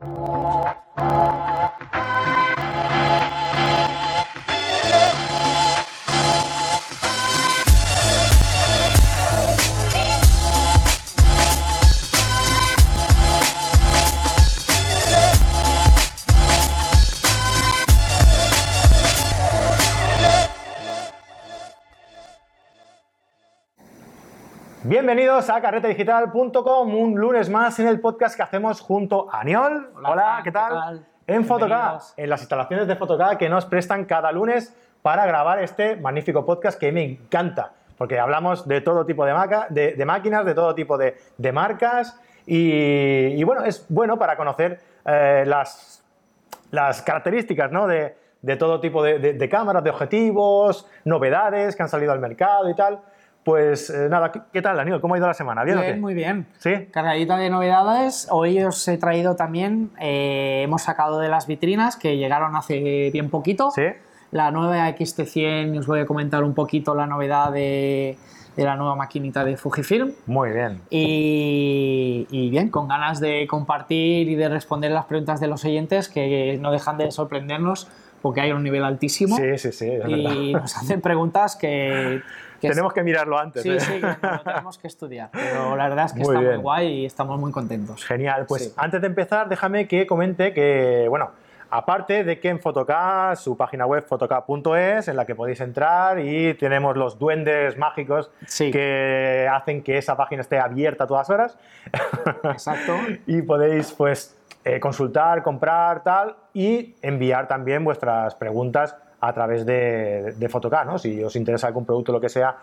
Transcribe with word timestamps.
Oh. 0.00 0.27
Bienvenidos 25.08 25.48
a 25.48 25.58
carretedigital.com, 25.62 26.94
un 26.94 27.18
lunes 27.18 27.48
más 27.48 27.78
en 27.78 27.88
el 27.88 27.98
podcast 27.98 28.36
que 28.36 28.42
hacemos 28.42 28.82
junto 28.82 29.26
a 29.32 29.40
Aniol. 29.40 29.90
Hola, 30.04 30.42
¿qué 30.44 30.52
tal? 30.52 31.02
En 31.26 31.46
Photocad, 31.46 32.02
en 32.14 32.28
las 32.28 32.42
instalaciones 32.42 32.86
de 32.86 32.94
Photocad 32.94 33.38
que 33.38 33.48
nos 33.48 33.64
prestan 33.64 34.04
cada 34.04 34.30
lunes 34.32 34.76
para 35.00 35.24
grabar 35.24 35.62
este 35.62 35.96
magnífico 35.96 36.44
podcast 36.44 36.78
que 36.78 36.92
me 36.92 37.04
encanta, 37.04 37.72
porque 37.96 38.18
hablamos 38.18 38.68
de 38.68 38.82
todo 38.82 39.06
tipo 39.06 39.24
de, 39.24 39.94
de, 39.96 40.04
máquinas, 40.04 40.44
de 40.44 40.54
todo 40.54 40.74
tipo 40.74 40.98
de, 40.98 41.16
marcas 41.54 42.20
y, 42.44 43.42
bueno, 43.44 43.64
es 43.64 43.86
bueno 43.88 44.18
para 44.18 44.36
conocer 44.36 44.78
eh, 45.06 45.44
las, 45.46 46.04
las 46.70 47.00
características 47.00 47.72
¿no? 47.72 47.86
de, 47.86 48.14
todo 48.58 48.78
tipo 48.78 49.02
de 49.02 49.48
cámaras, 49.50 49.82
de 49.82 49.88
objetivos, 49.88 50.86
novedades 51.06 51.74
que 51.74 51.82
han 51.82 51.88
salido 51.88 52.12
al 52.12 52.20
mercado 52.20 52.68
y 52.68 52.74
tal. 52.74 53.00
Pues 53.48 53.88
eh, 53.88 54.10
nada, 54.10 54.30
¿qué 54.52 54.60
tal, 54.60 54.76
Daniel? 54.76 55.00
¿Cómo 55.00 55.14
ha 55.14 55.16
ido 55.16 55.26
la 55.26 55.32
semana? 55.32 55.64
¿Bien, 55.64 55.80
bien 55.80 56.02
muy 56.02 56.12
bien. 56.12 56.46
¿Sí? 56.58 56.70
Cargadita 56.90 57.38
de 57.38 57.48
novedades. 57.48 58.28
Hoy 58.30 58.62
os 58.62 58.86
he 58.88 58.98
traído 58.98 59.36
también, 59.36 59.90
eh, 59.98 60.60
hemos 60.64 60.82
sacado 60.82 61.18
de 61.18 61.30
las 61.30 61.46
vitrinas 61.46 61.96
que 61.96 62.18
llegaron 62.18 62.56
hace 62.56 63.08
bien 63.10 63.30
poquito. 63.30 63.70
Sí. 63.70 63.84
La 64.32 64.50
nueva 64.50 64.86
XT100, 64.90 65.78
os 65.78 65.86
voy 65.86 66.00
a 66.00 66.04
comentar 66.04 66.44
un 66.44 66.52
poquito 66.52 66.94
la 66.94 67.06
novedad 67.06 67.50
de, 67.50 68.18
la 68.58 68.76
nueva 68.76 68.96
maquinita 68.96 69.46
de 69.46 69.56
Fujifilm. 69.56 70.12
Muy 70.26 70.50
bien. 70.50 70.82
Y, 70.90 72.26
y, 72.30 72.50
bien, 72.50 72.68
con 72.68 72.86
ganas 72.86 73.18
de 73.18 73.46
compartir 73.46 74.28
y 74.28 74.34
de 74.34 74.50
responder 74.50 74.90
las 74.90 75.06
preguntas 75.06 75.40
de 75.40 75.48
los 75.48 75.64
oyentes 75.64 76.10
que 76.10 76.58
no 76.60 76.70
dejan 76.70 76.98
de 76.98 77.10
sorprendernos 77.10 77.88
porque 78.20 78.42
hay 78.42 78.52
un 78.52 78.62
nivel 78.62 78.84
altísimo. 78.84 79.36
Sí, 79.36 79.56
sí, 79.56 79.72
sí. 79.72 79.90
y 80.06 80.52
nos 80.52 80.76
hacen 80.76 81.00
preguntas 81.00 81.56
que 81.56 82.20
tenemos 82.60 82.92
que 82.92 83.02
mirarlo 83.02 83.38
antes. 83.38 83.62
Sí, 83.62 83.70
¿eh? 83.70 83.80
sí, 83.80 84.00
lo 84.00 84.40
tenemos 84.42 84.78
que 84.78 84.86
estudiar. 84.86 85.30
Pero 85.32 85.76
la 85.76 85.88
verdad 85.88 86.06
es 86.06 86.12
que 86.12 86.22
está 86.22 86.40
muy 86.40 86.56
guay 86.56 86.86
y 86.88 87.06
estamos 87.06 87.38
muy 87.38 87.52
contentos. 87.52 88.04
Genial. 88.04 88.46
Pues 88.46 88.74
antes 88.76 89.00
de 89.00 89.06
empezar, 89.06 89.48
déjame 89.48 89.86
que 89.86 90.06
comente 90.06 90.52
que, 90.52 91.06
bueno, 91.08 91.30
aparte 91.70 92.24
de 92.24 92.40
que 92.40 92.48
en 92.48 92.60
Photocad, 92.60 93.36
su 93.36 93.56
página 93.56 93.86
web 93.86 94.04
photocad.es, 94.06 95.08
en 95.08 95.16
la 95.16 95.24
que 95.26 95.34
podéis 95.34 95.60
entrar 95.60 96.18
y 96.18 96.54
tenemos 96.54 96.96
los 96.96 97.18
duendes 97.18 97.76
mágicos 97.76 98.30
que 98.58 99.48
hacen 99.50 99.82
que 99.82 99.98
esa 99.98 100.16
página 100.16 100.42
esté 100.42 100.58
abierta 100.58 101.04
a 101.04 101.06
todas 101.06 101.30
horas. 101.30 101.58
Exacto. 102.44 102.96
y 103.26 103.42
podéis, 103.42 103.92
pues, 103.92 104.36
eh, 104.64 104.80
consultar, 104.80 105.42
comprar, 105.42 106.02
tal, 106.02 106.36
y 106.52 106.94
enviar 107.02 107.48
también 107.48 107.84
vuestras 107.84 108.34
preguntas 108.34 108.96
a 109.20 109.32
través 109.32 109.66
de, 109.66 110.34
de 110.36 110.48
Photocard, 110.48 110.86
¿no? 110.86 110.98
Si 110.98 111.22
os 111.22 111.34
interesa 111.36 111.66
algún 111.66 111.84
producto, 111.84 112.12
lo 112.12 112.20
que 112.20 112.28
sea, 112.28 112.56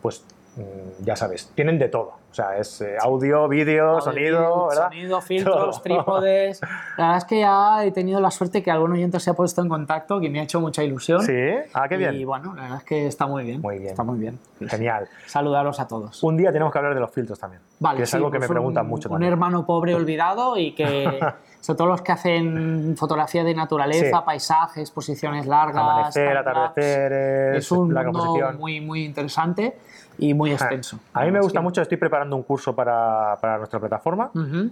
pues 0.00 0.24
mm, 0.56 1.04
ya 1.04 1.16
sabes, 1.16 1.50
tienen 1.54 1.78
de 1.78 1.88
todo. 1.88 2.14
O 2.38 2.40
sea, 2.40 2.56
es 2.56 2.80
eh, 2.82 2.96
audio, 3.00 3.48
vídeo, 3.48 4.00
sonido, 4.00 4.68
¿verdad? 4.68 4.90
Sonido, 4.90 5.20
filtros, 5.22 5.82
trípodes. 5.82 6.60
La 6.96 7.06
verdad 7.06 7.16
es 7.16 7.24
que 7.24 7.40
ya 7.40 7.84
he 7.84 7.90
tenido 7.90 8.20
la 8.20 8.30
suerte 8.30 8.62
que 8.62 8.70
algún 8.70 8.92
oyente 8.92 9.18
se 9.18 9.30
ha 9.30 9.34
puesto 9.34 9.60
en 9.60 9.68
contacto, 9.68 10.20
que 10.20 10.30
me 10.30 10.38
ha 10.38 10.44
hecho 10.44 10.60
mucha 10.60 10.84
ilusión. 10.84 11.20
Sí, 11.22 11.32
ah, 11.74 11.88
qué 11.88 11.96
bien. 11.96 12.14
Y 12.14 12.24
bueno, 12.24 12.54
la 12.54 12.62
verdad 12.62 12.78
es 12.78 12.84
que 12.84 13.06
está 13.08 13.26
muy 13.26 13.42
bien. 13.42 13.60
Muy 13.60 13.78
bien. 13.78 13.90
Está 13.90 14.04
muy 14.04 14.20
bien. 14.20 14.38
Genial. 14.68 15.08
Saludaros 15.26 15.80
a 15.80 15.88
todos. 15.88 16.22
Un 16.22 16.36
día 16.36 16.52
tenemos 16.52 16.72
que 16.72 16.78
hablar 16.78 16.94
de 16.94 17.00
los 17.00 17.10
filtros 17.10 17.40
también. 17.40 17.60
Vale, 17.80 17.96
que 17.96 18.02
es 18.04 18.14
algo 18.14 18.30
que 18.30 18.38
pues 18.38 18.48
me 18.48 18.54
preguntan 18.54 18.86
mucho 18.86 19.08
Un 19.10 19.24
hermano 19.24 19.66
pobre 19.66 19.96
olvidado 19.96 20.56
y 20.56 20.76
que 20.76 21.18
sobre 21.60 21.76
todo 21.76 21.88
los 21.88 22.02
que 22.02 22.12
hacen 22.12 22.96
fotografía 22.96 23.42
de 23.42 23.52
naturaleza, 23.52 24.24
paisajes, 24.24 24.92
posiciones 24.92 25.44
largas. 25.44 25.82
Amanecer, 25.82 26.36
atardeceres, 26.36 27.64
es 27.64 27.72
un 27.72 27.92
mundo 27.92 28.52
muy, 28.56 28.80
muy 28.80 29.04
interesante 29.04 29.76
y 30.18 30.34
muy 30.34 30.52
extenso. 30.52 30.98
A 31.12 31.24
mí 31.24 31.30
me 31.30 31.40
gusta 31.40 31.60
mucho, 31.60 31.80
estoy 31.80 31.96
preparando 31.96 32.36
un 32.36 32.42
curso 32.42 32.74
para, 32.74 33.36
para 33.40 33.58
nuestra 33.58 33.80
plataforma 33.80 34.30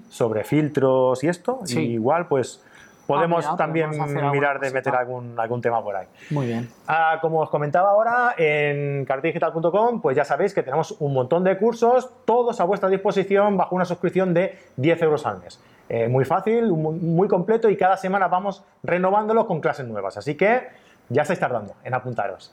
sobre 0.08 0.44
filtros 0.44 1.22
y 1.24 1.28
esto, 1.28 1.60
y 1.66 1.78
igual 1.78 2.26
pues 2.26 2.62
podemos 3.06 3.46
ah, 3.46 3.54
también 3.56 3.90
mirar 4.32 4.60
de 4.60 4.70
meter 4.70 4.94
algún, 4.94 5.38
algún 5.38 5.60
tema 5.60 5.82
por 5.82 5.96
ahí. 5.96 6.06
Muy 6.30 6.46
bien. 6.46 6.68
Ah, 6.88 7.18
como 7.20 7.40
os 7.40 7.50
comentaba 7.50 7.90
ahora, 7.90 8.34
en 8.36 9.04
cartedigital.com, 9.04 10.00
pues 10.00 10.16
ya 10.16 10.24
sabéis 10.24 10.52
que 10.52 10.62
tenemos 10.62 10.96
un 10.98 11.14
montón 11.14 11.44
de 11.44 11.56
cursos, 11.56 12.10
todos 12.24 12.60
a 12.60 12.64
vuestra 12.64 12.88
disposición 12.88 13.56
bajo 13.56 13.74
una 13.76 13.84
suscripción 13.84 14.34
de 14.34 14.58
10 14.76 15.02
euros 15.02 15.24
al 15.26 15.40
mes. 15.40 15.60
Eh, 15.88 16.08
muy 16.08 16.24
fácil, 16.24 16.72
muy 16.72 17.28
completo 17.28 17.70
y 17.70 17.76
cada 17.76 17.96
semana 17.96 18.26
vamos 18.26 18.64
renovándolo 18.82 19.46
con 19.46 19.60
clases 19.60 19.86
nuevas. 19.86 20.16
Así 20.16 20.34
que 20.34 20.68
ya 21.08 21.22
estáis 21.22 21.38
tardando 21.38 21.74
en 21.84 21.94
apuntaros. 21.94 22.52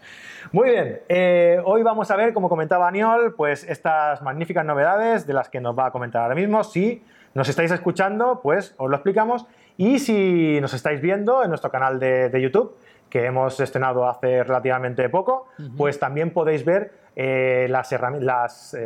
Muy 0.52 0.70
bien, 0.70 1.02
eh, 1.10 1.62
hoy 1.66 1.84
vamos 1.84 2.12
a 2.12 2.16
ver, 2.16 2.34
como 2.34 2.50
comentaba 2.50 2.88
Aniol, 2.88 3.34
pues 3.36 3.64
estas 3.64 4.22
magníficas 4.22 4.66
novedades 4.66 5.26
de 5.26 5.34
las 5.34 5.50
que 5.50 5.60
nos 5.62 5.78
va 5.78 5.88
a 5.88 5.92
comentar 5.92 6.22
ahora 6.22 6.36
mismo. 6.36 6.64
Si 6.64 7.04
nos 7.34 7.50
estáis 7.50 7.72
escuchando, 7.72 8.42
pues 8.42 8.76
os 8.78 8.90
lo 8.90 8.96
explicamos. 8.96 9.46
Y 9.78 10.00
si 10.00 10.60
nos 10.62 10.74
estáis 10.74 11.02
viendo 11.02 11.44
en 11.44 11.50
nuestro 11.50 11.72
canal 11.72 12.00
de, 12.00 12.40
YouTube, 12.42 12.78
que 13.10 13.26
hemos 13.26 13.60
estrenado 13.60 14.08
hace 14.08 14.44
relativamente 14.44 15.10
poco, 15.10 15.48
pues 15.78 16.00
también 16.00 16.32
podéis 16.32 16.64
ver 16.64 16.94
eh, 17.16 17.68
las, 17.70 17.92
las, 18.20 18.78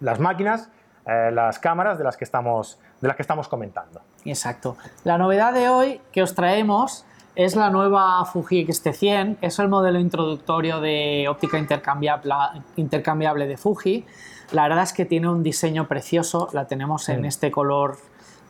las 0.00 0.20
máquinas 0.20 0.70
eh, 1.06 1.30
las 1.32 1.58
cámaras 1.58 1.98
de 1.98 2.04
las, 2.04 2.16
que 2.16 2.24
estamos, 2.24 2.78
de 3.00 3.08
las 3.08 3.16
que 3.16 3.22
estamos 3.22 3.48
comentando. 3.48 4.00
Exacto. 4.24 4.76
La 5.02 5.18
novedad 5.18 5.52
de 5.52 5.68
hoy 5.68 6.00
que 6.12 6.22
os 6.22 6.34
traemos 6.34 7.04
es 7.34 7.56
la 7.56 7.70
nueva 7.70 8.24
Fuji 8.24 8.60
X-T100, 8.60 9.38
es 9.40 9.58
el 9.58 9.68
modelo 9.68 9.98
introductorio 9.98 10.80
de 10.80 11.26
óptica 11.28 11.58
intercambiable, 11.58 13.46
de 13.46 13.56
Fuji. 13.56 14.04
La 14.52 14.64
verdad 14.64 14.82
es 14.84 14.92
que 14.92 15.06
tiene 15.06 15.28
un 15.28 15.42
diseño 15.42 15.88
precioso, 15.88 16.48
la 16.52 16.66
tenemos 16.66 17.08
en 17.08 17.22
mm. 17.22 17.24
este 17.24 17.50
color 17.50 17.96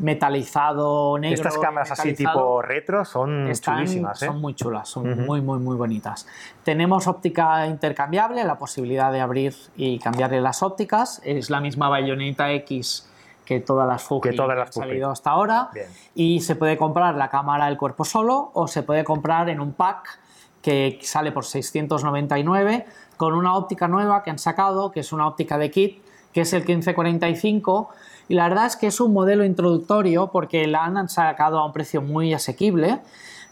metalizado 0.00 1.16
negro. 1.16 1.36
Estas 1.36 1.58
cámaras 1.58 1.92
así 1.92 2.14
tipo 2.14 2.60
retro 2.60 3.04
son 3.04 3.52
chulísimas. 3.52 4.20
¿eh? 4.22 4.26
Son 4.26 4.40
muy 4.40 4.54
chulas, 4.54 4.88
son 4.88 5.26
muy, 5.26 5.40
muy, 5.40 5.60
muy 5.60 5.76
bonitas. 5.76 6.26
Tenemos 6.64 7.06
óptica 7.06 7.66
intercambiable, 7.68 8.42
la 8.42 8.58
posibilidad 8.58 9.12
de 9.12 9.20
abrir 9.20 9.54
y 9.76 10.00
cambiarle 10.00 10.40
las 10.40 10.62
ópticas. 10.64 11.20
Es 11.24 11.50
la 11.50 11.60
misma 11.60 11.88
bayoneta 11.88 12.50
X 12.52 13.11
que 13.60 13.60
todas 13.60 13.86
las 13.86 14.02
Fuji 14.02 14.30
que, 14.30 14.36
todas 14.36 14.56
las 14.56 14.68
han 14.68 14.72
salido 14.72 15.10
hasta 15.10 15.30
ahora. 15.30 15.70
Y 16.14 16.40
se 16.40 16.56
puede 16.56 16.76
comprar 16.76 17.14
la 17.16 17.28
cámara 17.28 17.66
del 17.66 17.76
cuerpo 17.76 18.04
solo 18.04 18.50
o 18.54 18.66
se 18.68 18.82
puede 18.82 19.04
comprar 19.04 19.48
en 19.48 19.60
un 19.60 19.72
pack 19.72 20.18
que 20.60 20.98
sale 21.02 21.32
por 21.32 21.44
699 21.44 22.86
con 23.16 23.34
una 23.34 23.56
óptica 23.56 23.88
nueva 23.88 24.22
que 24.22 24.30
han 24.30 24.38
sacado, 24.38 24.92
que 24.92 25.00
es 25.00 25.12
una 25.12 25.26
óptica 25.26 25.58
de 25.58 25.70
kit, 25.70 26.02
que 26.32 26.42
es 26.42 26.52
el 26.52 26.60
1545 26.60 27.90
y 28.28 28.34
la 28.34 28.48
verdad 28.48 28.66
es 28.66 28.76
que 28.76 28.86
es 28.86 29.00
un 29.00 29.12
modelo 29.12 29.44
introductorio 29.44 30.28
porque 30.28 30.66
la 30.66 30.84
han 30.84 31.08
sacado 31.08 31.58
a 31.58 31.66
un 31.66 31.72
precio 31.72 32.00
muy 32.00 32.32
asequible, 32.32 33.00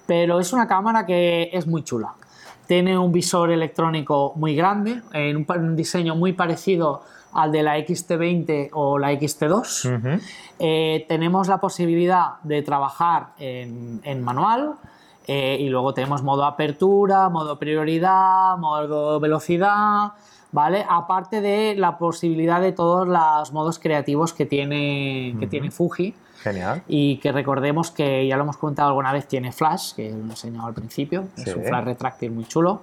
pero 0.06 0.40
es 0.40 0.52
una 0.52 0.66
cámara 0.66 1.06
que 1.06 1.50
es 1.52 1.66
muy 1.66 1.82
chula. 1.84 2.14
Tiene 2.66 2.96
un 2.96 3.12
visor 3.12 3.50
electrónico 3.50 4.32
muy 4.36 4.54
grande, 4.54 5.02
en 5.12 5.44
un 5.48 5.76
diseño 5.76 6.14
muy 6.14 6.32
parecido 6.32 7.02
al 7.32 7.52
de 7.52 7.62
la 7.62 7.78
XT20 7.78 8.70
o 8.72 8.98
la 8.98 9.12
XT2. 9.12 10.20
Eh, 10.58 11.04
tenemos 11.08 11.48
la 11.48 11.58
posibilidad 11.58 12.40
de 12.42 12.62
trabajar 12.62 13.28
en, 13.38 14.22
manual 14.22 14.74
eh, 15.26 15.56
y 15.60 15.68
luego 15.68 15.94
tenemos 15.94 16.22
modo 16.22 16.44
apertura, 16.44 17.28
modo 17.28 17.58
prioridad, 17.58 18.58
modo 18.58 19.20
velocidad, 19.20 20.12
¿vale? 20.52 20.84
Aparte 20.88 21.40
de 21.40 21.74
la 21.76 21.98
posibilidad 21.98 22.60
de 22.60 22.72
todos 22.72 23.06
los 23.06 23.52
modos 23.52 23.78
creativos 23.78 24.32
que 24.32 24.46
tiene, 24.46 25.36
que 25.38 25.46
tiene 25.46 25.70
Fuji. 25.70 26.14
Genial. 26.42 26.82
Y 26.88 27.18
que 27.18 27.32
recordemos 27.32 27.90
que 27.90 28.26
ya 28.26 28.36
lo 28.36 28.44
hemos 28.44 28.56
comentado 28.56 28.88
alguna 28.88 29.12
vez, 29.12 29.28
tiene 29.28 29.52
flash, 29.52 29.92
que 29.94 30.10
lo 30.10 30.16
he 30.16 30.30
enseñado 30.30 30.68
al 30.68 30.74
principio, 30.74 31.28
es 31.36 31.54
un 31.54 31.64
flash 31.64 31.84
retráctil 31.84 32.30
muy 32.30 32.46
chulo. 32.46 32.80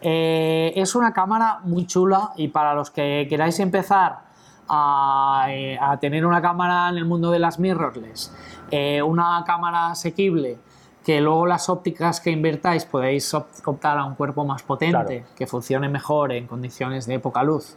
Eh, 0.00 0.72
es 0.76 0.94
una 0.94 1.12
cámara 1.12 1.60
muy 1.64 1.86
chula 1.86 2.32
y 2.36 2.48
para 2.48 2.74
los 2.74 2.90
que 2.90 3.26
queráis 3.28 3.58
empezar 3.58 4.20
a, 4.68 5.46
eh, 5.48 5.78
tener 6.00 6.24
una 6.24 6.40
cámara 6.40 6.88
en 6.88 6.98
el 6.98 7.04
mundo 7.04 7.30
de 7.30 7.38
las 7.38 7.58
mirrorless, 7.58 8.32
eh, 8.70 9.02
una 9.02 9.42
cámara 9.46 9.88
asequible 9.90 10.58
que 11.04 11.22
luego 11.22 11.46
las 11.46 11.70
ópticas 11.70 12.20
que 12.20 12.30
invertáis 12.30 12.84
podéis 12.84 13.32
optar 13.32 13.96
a 13.96 14.04
un 14.04 14.14
cuerpo 14.14 14.44
más 14.44 14.62
potente, 14.62 15.24
que 15.36 15.46
funcione 15.46 15.88
mejor 15.88 16.32
en 16.32 16.46
condiciones 16.46 17.06
de 17.06 17.18
poca 17.18 17.42
luz, 17.42 17.76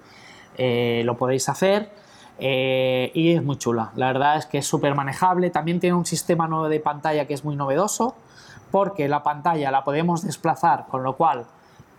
eh, 0.58 1.02
lo 1.06 1.16
podéis 1.18 1.48
hacer. 1.48 1.90
eh, 2.44 3.12
y 3.14 3.34
es 3.34 3.44
muy 3.44 3.56
chula. 3.58 3.92
La 3.96 4.08
verdad 4.08 4.38
es 4.38 4.48
que 4.48 4.58
es 4.58 4.66
súper 4.66 4.96
manejable. 4.96 5.52
También 5.52 5.80
tiene 5.80 5.96
un 5.96 6.08
sistema 6.08 6.48
nuevo 6.48 6.70
de 6.70 6.80
pantalla 6.80 7.28
que 7.28 7.36
es 7.36 7.46
muy 7.46 7.56
novedoso, 7.56 8.16
porque 8.72 9.08
la 9.08 9.22
pantalla 9.22 9.70
la 9.70 9.84
podemos 9.84 10.24
desplazar, 10.26 10.88
con 10.90 11.04
lo 11.04 11.16
cual 11.18 11.46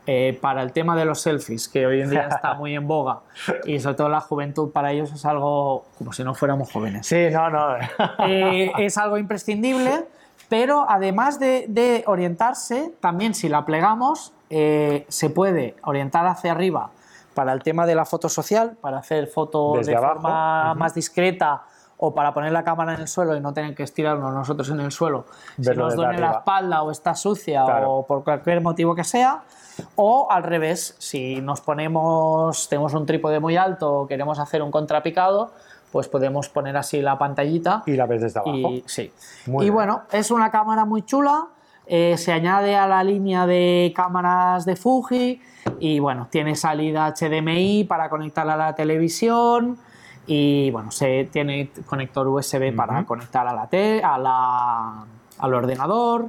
eh, 0.07 0.37
para 0.41 0.63
el 0.63 0.73
tema 0.73 0.97
de 0.97 1.05
los 1.05 1.21
selfies, 1.21 1.69
que 1.69 1.87
hoy 1.87 2.01
en 2.01 2.11
día 2.11 2.27
está 2.29 2.55
muy 2.59 2.75
en 2.75 2.89
boga, 2.89 3.21
y 3.65 3.79
sobre 3.79 3.97
todo 3.97 4.09
la 4.09 4.21
juventud, 4.21 4.71
para 4.73 4.91
ellos 4.91 5.13
es 5.13 5.25
algo 5.25 5.85
como 5.97 6.13
si 6.13 6.25
no 6.25 6.35
fuéramos 6.35 6.73
jóvenes. 6.73 7.07
Sí, 7.07 7.29
no, 7.31 7.51
no. 7.51 7.77
Eh, 8.27 8.73
es 8.79 8.99
algo 8.99 9.17
imprescindible, 9.17 10.05
pero 10.49 10.87
además 10.89 11.39
de, 11.39 12.05
orientarse, 12.07 12.93
también 13.01 13.35
si 13.35 13.49
la 13.49 13.65
plegamos, 13.65 14.33
eh, 14.51 15.07
se 15.09 15.31
puede 15.31 15.77
orientar 15.83 16.27
hacia 16.27 16.53
arriba 16.53 16.91
para 17.35 17.53
el 17.53 17.63
tema 17.63 17.87
de 17.87 17.95
la 17.95 18.05
foto 18.05 18.29
social, 18.29 18.77
para 18.81 18.99
hacer 18.99 19.27
fotos 19.29 19.87
de 19.87 19.97
forma 19.97 20.75
más 20.75 20.95
discreta 20.95 21.63
o 22.05 22.13
para 22.13 22.35
poner 22.35 22.51
la 22.51 22.65
cámara 22.65 22.95
en 22.95 23.01
el 23.01 23.07
suelo 23.07 23.37
y 23.37 23.41
no 23.41 23.55
tener 23.55 23.77
que 23.77 23.85
estirarnos 23.85 24.35
nosotros 24.35 24.69
en 24.71 24.81
el 24.81 24.91
suelo 24.91 25.25
si 25.61 25.71
nos 25.71 25.95
duele 25.95 26.19
la 26.19 26.33
espalda 26.33 26.83
o 26.83 26.91
está 26.91 27.15
sucia 27.15 27.65
o 27.65 28.05
por 28.05 28.25
cualquier 28.25 28.61
motivo 28.61 28.93
que 28.97 29.05
sea 29.05 29.43
o 29.95 30.27
al 30.29 30.43
revés, 30.43 30.97
si 30.99 31.41
nos 31.41 31.61
ponemos, 31.61 32.69
tenemos 32.69 32.93
un 32.95 33.07
trípode 33.07 33.39
muy 33.39 33.57
alto 33.57 34.01
o 34.01 34.07
queremos 34.09 34.41
hacer 34.41 34.63
un 34.63 34.73
contrapicado, 34.73 35.53
pues 35.93 36.09
podemos 36.09 36.49
poner 36.49 36.77
así 36.77 37.01
la 37.01 37.19
pantallita. 37.19 37.85
Y 37.87 37.93
la 37.93 38.07
ves 38.07 38.23
desde 38.23 38.41
abajo. 38.41 38.57
Y, 38.57 38.85
sí. 38.87 39.13
y 39.47 39.71
bueno, 39.71 40.03
es 40.11 40.31
una 40.33 40.51
cámara 40.51 40.85
muy 40.85 41.03
chula. 41.03 41.47
Eh, 41.87 42.17
se 42.19 42.33
añade 42.33 42.77
a 42.77 42.87
la 42.87 43.03
línea 43.05 43.47
de 43.47 43.93
cámaras 43.95 44.65
de 44.65 44.77
Fuji 44.77 45.41
y 45.79 46.01
bueno, 46.01 46.29
tiene 46.31 46.55
salida 46.57 47.13
HDMI 47.15 47.85
para 47.85 48.09
conectarla 48.09 48.55
a 48.55 48.57
la 48.57 48.75
televisión 48.75 49.79
y 50.27 50.71
bueno, 50.71 50.91
se 50.91 51.29
tiene 51.33 51.71
conector 51.87 52.29
USB 52.29 52.75
para 52.75 53.05
conectar 53.05 53.47
a 53.47 53.53
la, 53.53 53.69
a 54.03 54.19
la 54.19 55.07
al 55.39 55.55
ordenador 55.55 56.29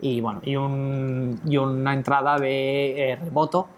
y 0.00 0.20
bueno, 0.20 0.40
y, 0.42 0.56
un, 0.56 1.40
y 1.46 1.56
una 1.56 1.94
entrada 1.94 2.38
de 2.38 3.12
eh, 3.12 3.16
remoto 3.16 3.68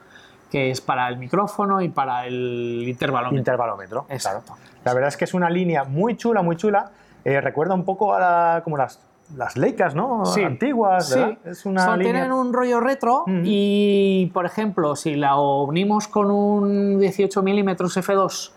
que 0.50 0.70
es 0.70 0.80
para 0.80 1.08
el 1.08 1.16
micrófono 1.16 1.80
y 1.80 1.88
para 1.88 2.26
el 2.26 2.84
intervalómetro. 2.86 3.38
Intervalómetro, 3.38 4.06
Exacto. 4.10 4.54
La 4.84 4.92
verdad 4.92 5.08
es 5.08 5.16
que 5.16 5.24
es 5.24 5.34
una 5.34 5.48
línea 5.48 5.84
muy 5.84 6.16
chula, 6.16 6.42
muy 6.42 6.56
chula. 6.56 6.90
Eh, 7.24 7.40
recuerda 7.40 7.74
un 7.74 7.84
poco 7.84 8.12
a 8.14 8.20
la, 8.20 8.60
como 8.62 8.76
las, 8.76 9.00
las 9.36 9.56
Leicas, 9.56 9.94
¿no? 9.94 10.26
Sí. 10.26 10.42
Antiguas, 10.42 11.08
Sí. 11.08 11.38
Es 11.44 11.64
una 11.64 11.96
Tienen 11.98 12.32
un 12.32 12.52
rollo 12.52 12.80
retro 12.80 13.24
y, 13.26 14.30
por 14.34 14.44
ejemplo, 14.44 14.94
si 14.96 15.14
la 15.14 15.36
unimos 15.36 16.08
con 16.08 16.30
un 16.30 16.98
18 16.98 17.42
milímetros 17.42 17.96
f2 17.96 18.50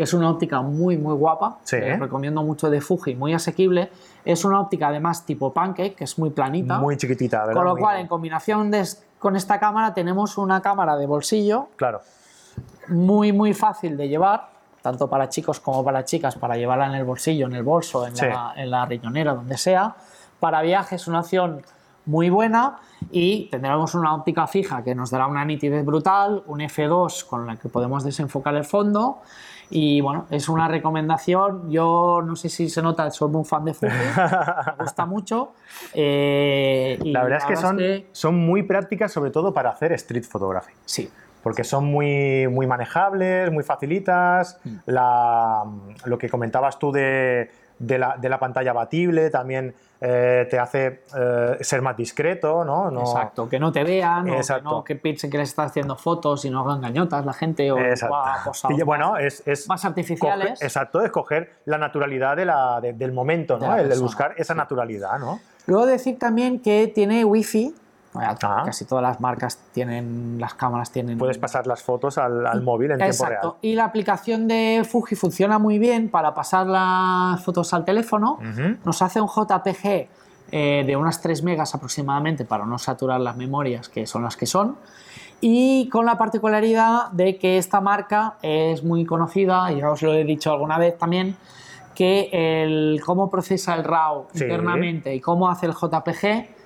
que 0.00 0.04
es 0.04 0.14
una 0.14 0.30
óptica 0.30 0.62
muy, 0.62 0.96
muy 0.96 1.14
guapa. 1.14 1.58
Sí. 1.62 1.76
recomiendo 1.78 2.42
mucho 2.42 2.70
de 2.70 2.80
Fuji, 2.80 3.16
muy 3.16 3.34
asequible. 3.34 3.90
Es 4.24 4.46
una 4.46 4.58
óptica 4.58 4.88
además 4.88 5.26
tipo 5.26 5.52
pancake, 5.52 5.94
que 5.94 6.04
es 6.04 6.18
muy 6.18 6.30
planita. 6.30 6.78
Muy 6.78 6.96
chiquitita, 6.96 7.40
¿verdad? 7.40 7.52
Con 7.52 7.66
lo 7.66 7.76
cual, 7.76 8.00
en 8.00 8.06
combinación 8.06 8.72
con 9.18 9.36
esta 9.36 9.60
cámara, 9.60 9.92
tenemos 9.92 10.38
una 10.38 10.62
cámara 10.62 10.96
de 10.96 11.04
bolsillo. 11.04 11.68
Claro. 11.76 12.00
Muy, 12.88 13.30
muy 13.32 13.52
fácil 13.52 13.98
de 13.98 14.08
llevar, 14.08 14.48
tanto 14.80 15.10
para 15.10 15.28
chicos 15.28 15.60
como 15.60 15.84
para 15.84 16.02
chicas, 16.06 16.34
para 16.36 16.56
llevarla 16.56 16.86
en 16.86 16.94
el 16.94 17.04
bolsillo, 17.04 17.44
en 17.44 17.56
el 17.56 17.62
bolso, 17.62 18.06
en, 18.06 18.16
la, 18.16 18.54
en 18.56 18.70
la 18.70 18.86
riñonera, 18.86 19.34
donde 19.34 19.58
sea. 19.58 19.96
Para 20.38 20.62
viajes, 20.62 21.08
una 21.08 21.20
opción 21.20 21.60
muy 22.06 22.30
buena 22.30 22.78
y 23.10 23.50
tendremos 23.50 23.94
una 23.94 24.14
óptica 24.14 24.46
fija 24.46 24.82
que 24.82 24.94
nos 24.94 25.10
dará 25.10 25.26
una 25.26 25.44
nitidez 25.44 25.84
brutal, 25.84 26.42
un 26.46 26.60
F2 26.60 27.26
con 27.26 27.46
la 27.46 27.56
que 27.56 27.68
podemos 27.68 28.02
desenfocar 28.02 28.54
el 28.54 28.64
fondo 28.64 29.20
y 29.70 30.00
bueno, 30.00 30.26
es 30.30 30.48
una 30.48 30.68
recomendación. 30.68 31.70
Yo 31.70 32.22
no 32.24 32.36
sé 32.36 32.48
si 32.48 32.68
se 32.68 32.82
nota, 32.82 33.10
soy 33.10 33.30
muy 33.30 33.44
fan 33.44 33.64
de 33.64 33.74
fútbol, 33.74 33.92
me 34.78 34.84
gusta 34.84 35.06
mucho. 35.06 35.52
Eh, 35.94 36.98
la 37.04 37.22
verdad 37.22 37.38
es 37.38 37.44
que 37.44 37.56
son, 37.56 37.78
son 38.12 38.34
muy 38.36 38.64
prácticas, 38.64 39.12
sobre 39.12 39.30
todo 39.30 39.54
para 39.54 39.70
hacer 39.70 39.92
street 39.92 40.24
photography. 40.24 40.72
Sí. 40.84 41.10
Porque 41.42 41.64
son 41.64 41.86
muy, 41.86 42.48
muy 42.48 42.66
manejables, 42.66 43.50
muy 43.50 43.64
facilitas. 43.64 44.58
Mm. 44.64 44.76
La, 44.86 45.64
lo 46.04 46.18
que 46.18 46.28
comentabas 46.28 46.78
tú 46.78 46.92
de, 46.92 47.50
de 47.80 47.98
la, 47.98 48.16
de 48.16 48.28
la 48.28 48.38
pantalla 48.38 48.72
batible, 48.74 49.30
también 49.30 49.74
eh, 50.02 50.46
te 50.50 50.58
hace 50.58 51.02
eh, 51.16 51.56
ser 51.60 51.80
más 51.80 51.96
discreto, 51.96 52.62
¿no? 52.62 52.90
Exacto, 53.00 53.48
que 53.48 53.58
no 53.58 53.72
te 53.72 53.82
vean, 53.82 54.28
o 54.66 54.84
que, 54.84 54.96
piensen 54.96 55.30
que 55.30 55.38
les 55.38 55.48
estás 55.48 55.70
haciendo 55.70 55.96
fotos 55.96 56.44
y 56.44 56.50
no 56.50 56.60
hagan 56.60 56.82
gañotas 56.82 57.24
la 57.24 57.32
gente, 57.32 57.72
o 57.72 57.78
bueno, 58.84 59.16
es, 59.16 59.66
más 59.66 59.84
artificiales. 59.84 60.62
exacto, 60.62 61.02
escoger 61.02 61.54
la 61.64 61.78
naturalidad 61.78 62.36
de 62.36 62.44
la, 62.44 62.80
del 62.82 63.12
momento, 63.12 63.58
¿no? 63.58 63.74
El, 63.76 63.98
buscar 63.98 64.34
esa 64.36 64.54
naturalidad, 64.54 65.18
¿no? 65.18 65.40
Luego 65.66 65.86
decir 65.86 66.18
también 66.18 66.60
que 66.60 66.86
tiene 66.94 67.24
wifi 67.24 67.74
Ah. 68.14 68.62
Casi 68.64 68.84
todas 68.86 69.02
las 69.02 69.20
marcas 69.20 69.58
tienen, 69.72 70.36
las 70.40 70.54
cámaras 70.54 70.90
tienen... 70.90 71.16
Puedes 71.16 71.38
pasar 71.38 71.66
las 71.66 71.82
fotos 71.82 72.18
al, 72.18 72.62
móvil 72.62 72.90
en 72.92 72.98
tiempo 72.98 73.24
real. 73.24 73.52
Y 73.62 73.74
la 73.74 73.84
aplicación 73.84 74.48
de 74.48 74.82
Fuji 74.88 75.14
funciona 75.14 75.58
muy 75.58 75.78
bien 75.78 76.08
para 76.08 76.34
pasar 76.34 76.66
las 76.66 77.42
fotos 77.44 77.72
al 77.72 77.84
teléfono. 77.84 78.38
Nos 78.84 79.02
hace 79.02 79.20
un 79.20 79.28
JPG 79.28 80.08
eh, 80.52 80.84
de 80.84 80.96
unas 80.96 81.20
3 81.20 81.44
megas 81.44 81.74
aproximadamente 81.74 82.44
para 82.44 82.66
no 82.66 82.78
saturar 82.78 83.20
las 83.20 83.36
memorias, 83.36 83.88
que 83.88 84.06
son 84.06 84.24
las 84.24 84.36
que 84.36 84.46
son. 84.46 84.76
Y 85.40 85.88
con 85.88 86.04
la 86.04 86.18
particularidad 86.18 87.10
de 87.12 87.38
que 87.38 87.58
esta 87.58 87.80
marca 87.80 88.34
es 88.42 88.82
muy 88.82 89.04
conocida, 89.04 89.72
y 89.72 89.78
ya 89.78 89.90
os 89.90 90.02
lo 90.02 90.12
he 90.12 90.24
dicho 90.24 90.50
alguna 90.50 90.78
vez 90.78 90.98
también, 90.98 91.36
que 91.94 92.28
el 92.32 93.00
cómo 93.04 93.30
procesa 93.30 93.74
el 93.74 93.84
RAW 93.84 94.26
internamente 94.34 95.14
y 95.14 95.20
cómo 95.20 95.48
hace 95.48 95.66
el 95.66 95.72
JPG 95.72 96.59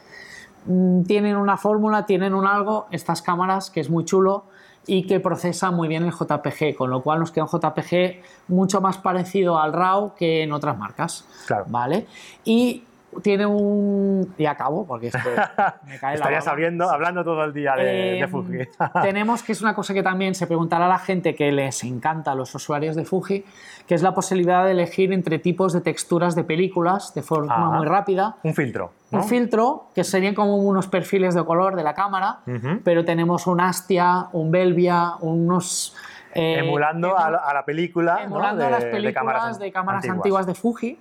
tienen 1.06 1.36
una 1.36 1.56
fórmula, 1.56 2.06
tienen 2.06 2.34
un 2.34 2.46
algo, 2.46 2.86
estas 2.90 3.22
cámaras, 3.22 3.70
que 3.70 3.80
es 3.80 3.90
muy 3.90 4.04
chulo 4.04 4.44
y 4.86 5.06
que 5.06 5.20
procesa 5.20 5.70
muy 5.70 5.88
bien 5.88 6.04
el 6.04 6.12
JPG, 6.12 6.74
con 6.76 6.90
lo 6.90 7.02
cual 7.02 7.20
nos 7.20 7.32
queda 7.32 7.44
un 7.44 7.50
JPG 7.50 8.22
mucho 8.48 8.80
más 8.80 8.98
parecido 8.98 9.58
al 9.58 9.72
RAW 9.72 10.14
que 10.14 10.42
en 10.42 10.52
otras 10.52 10.76
marcas. 10.76 11.24
Claro. 11.46 11.64
¿Vale? 11.68 12.06
Y 12.44 12.84
tiene 13.22 13.46
un. 13.46 14.34
Y 14.36 14.46
acabo, 14.46 14.86
porque 14.86 15.08
esto 15.08 15.18
me 15.86 15.98
cae 15.98 16.14
Estarías 16.14 16.46
hablando, 16.46 16.90
hablando 16.90 17.24
todo 17.24 17.44
el 17.44 17.52
día 17.52 17.74
de, 17.76 18.20
em, 18.20 18.28
Fuji. 18.28 18.58
tenemos 19.02 19.42
que 19.42 19.52
es 19.52 19.62
una 19.62 19.74
cosa 19.74 19.94
que 19.94 20.02
también 20.02 20.34
se 20.34 20.46
preguntará 20.46 20.86
a 20.86 20.88
la 20.88 20.98
gente 20.98 21.34
que 21.34 21.52
les 21.52 21.84
encanta 21.84 22.32
a 22.32 22.34
los 22.34 22.54
usuarios 22.54 22.96
de 22.96 23.04
Fuji, 23.04 23.44
que 23.86 23.94
es 23.94 24.02
la 24.02 24.14
posibilidad 24.14 24.64
de 24.64 24.72
elegir 24.72 25.12
entre 25.12 25.38
tipos 25.38 25.72
de 25.72 25.80
texturas 25.80 26.34
de 26.34 26.44
películas 26.44 27.14
de 27.14 27.22
forma 27.22 27.70
muy 27.70 27.86
rápida. 27.86 28.36
Un 28.42 28.54
filtro. 28.54 28.92
Un 29.14 29.24
filtro 29.24 29.86
que 29.94 30.04
serían 30.04 30.34
como 30.34 30.56
unos 30.56 30.86
perfiles 30.88 31.34
de 31.34 31.44
color 31.44 31.76
de 31.76 31.82
la 31.82 31.94
cámara, 31.94 32.40
pero 32.82 33.04
tenemos 33.04 33.46
un 33.46 33.60
Astia, 33.60 34.28
un 34.32 34.50
Belvia, 34.50 35.14
unos 35.20 35.94
eh, 36.34 36.58
emulando 36.58 37.16
a, 37.16 37.30
la 37.30 37.64
película. 37.64 38.22
Emulando 38.24 38.68
las 38.68 38.84
películas 38.84 39.58
de 39.58 39.70
cámaras, 39.70 40.08
antiguas. 40.08 40.46
de 40.46 40.54
Fuji. 40.54 40.98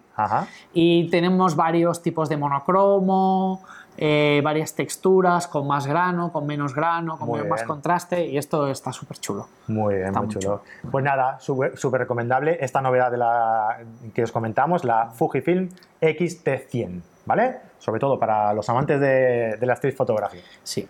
Y 0.74 1.10
tenemos 1.10 1.55
varios 1.55 2.01
tipos 2.03 2.29
de 2.29 2.38
monocromo, 2.38 3.63
eh, 3.98 4.41
varias 4.43 4.75
texturas 4.75 5.48
con 5.48 5.67
más 5.67 5.88
grano, 5.88 6.32
con 6.32 6.46
menos 6.46 6.75
grano, 6.75 7.17
con 7.17 7.48
más 7.50 7.63
contraste. 7.63 8.27
Y 8.27 8.38
esto 8.38 8.67
está 8.67 8.93
súper 8.93 9.17
chulo. 9.17 9.48
Muy 9.67 9.96
bien, 9.96 10.13
muy, 10.13 10.27
chulo. 10.27 10.62
Pues 10.91 11.03
nada, 11.03 11.39
súper 11.39 11.74
recomendable 12.00 12.58
esta 12.62 12.82
novedad 12.82 13.10
de 13.10 13.17
la, 13.17 13.79
que 14.13 14.24
os 14.24 14.32
comentamos, 14.32 14.84
la 14.84 15.10
Fujifilm 15.10 15.70
XT100. 16.00 17.01
¿Vale? 17.25 17.58
Sobre 17.77 18.00
todo 18.00 18.20
para 18.20 18.53
los 18.53 18.68
amantes 18.70 19.00
de, 19.00 19.58
de 19.58 19.65
la 19.65 19.74
street 19.74 19.96
photography. 19.96 20.39
Sí. 20.63 20.88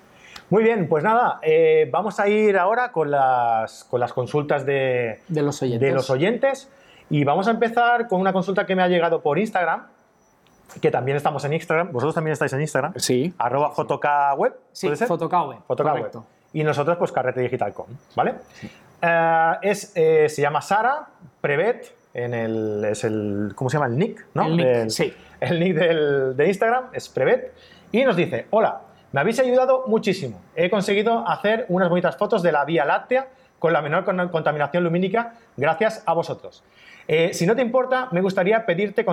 Muy 0.49 0.63
bien, 0.63 0.87
pues 0.87 1.03
nada, 1.03 1.39
eh, 1.41 1.89
vamos 1.91 2.19
a 2.19 2.27
ir 2.27 2.57
ahora 2.57 2.91
con 2.91 3.09
las, 3.09 3.85
con 3.85 3.99
las 3.99 4.13
consultas 4.13 4.65
de, 4.65 5.21
los 5.29 5.59
de 5.59 5.91
los 5.91 6.09
oyentes. 6.09 6.69
Y 7.09 7.23
vamos 7.23 7.47
a 7.47 7.51
empezar 7.51 8.07
con 8.07 8.21
una 8.21 8.33
consulta 8.33 8.65
que 8.65 8.75
me 8.75 8.83
ha 8.83 8.87
llegado 8.87 9.21
por 9.21 9.39
Instagram, 9.39 9.87
que 10.81 10.91
también 10.91 11.17
estamos 11.17 11.43
en 11.45 11.53
Instagram. 11.53 11.91
¿Vosotros 11.91 12.15
también 12.15 12.33
estáis 12.33 12.53
en 12.53 12.61
Instagram? 12.61 12.93
Sí. 12.97 13.33
Arroba. 13.37 13.69
Sí, 13.69 14.87
fotokaweb. 15.07 15.61
Web. 15.67 16.23
Y 16.53 16.63
nosotros, 16.63 16.97
pues 16.97 17.11
carretedigital.com, 17.11 17.87
¿vale? 18.15 18.35
Eh, 19.01 19.51
es, 19.63 19.91
eh, 19.95 20.29
se 20.29 20.41
llama 20.41 20.61
Sara 20.61 21.07
Prevet, 21.41 21.95
en 22.13 22.33
el, 22.33 22.85
es 22.85 23.03
el, 23.03 23.53
¿cómo 23.55 23.71
se 23.71 23.77
llama? 23.77 23.87
El 23.87 23.97
nick, 23.97 24.27
¿no? 24.35 24.45
El 24.45 24.57
nick, 24.57 24.89
sí. 24.89 25.13
El 25.43 25.59
nick 25.59 25.75
del, 25.75 26.37
de 26.37 26.47
Instagram 26.47 26.85
es 26.93 27.09
Prevet. 27.09 27.53
Y 27.91 28.05
nos 28.05 28.15
dice, 28.15 28.47
hola, 28.49 28.81
me 29.11 29.19
habéis 29.19 29.39
ayudado 29.39 29.83
muchísimo. 29.87 30.39
He 30.55 30.69
conseguido 30.69 31.27
hacer 31.27 31.65
unas 31.67 31.89
bonitas 31.89 32.15
fotos 32.15 32.41
de 32.41 32.53
la 32.53 32.63
Vía 32.63 32.85
Láctea 32.85 33.27
con 33.59 33.73
la 33.73 33.81
menor 33.81 34.05
contaminación 34.31 34.83
lumínica 34.83 35.33
gracias 35.57 36.01
a 36.05 36.13
vosotros. 36.13 36.63
Eh, 37.07 37.33
si 37.33 37.45
no 37.45 37.55
te 37.55 37.61
importa, 37.61 38.07
me 38.11 38.21
gustaría 38.21 38.65
pedirte... 38.65 39.05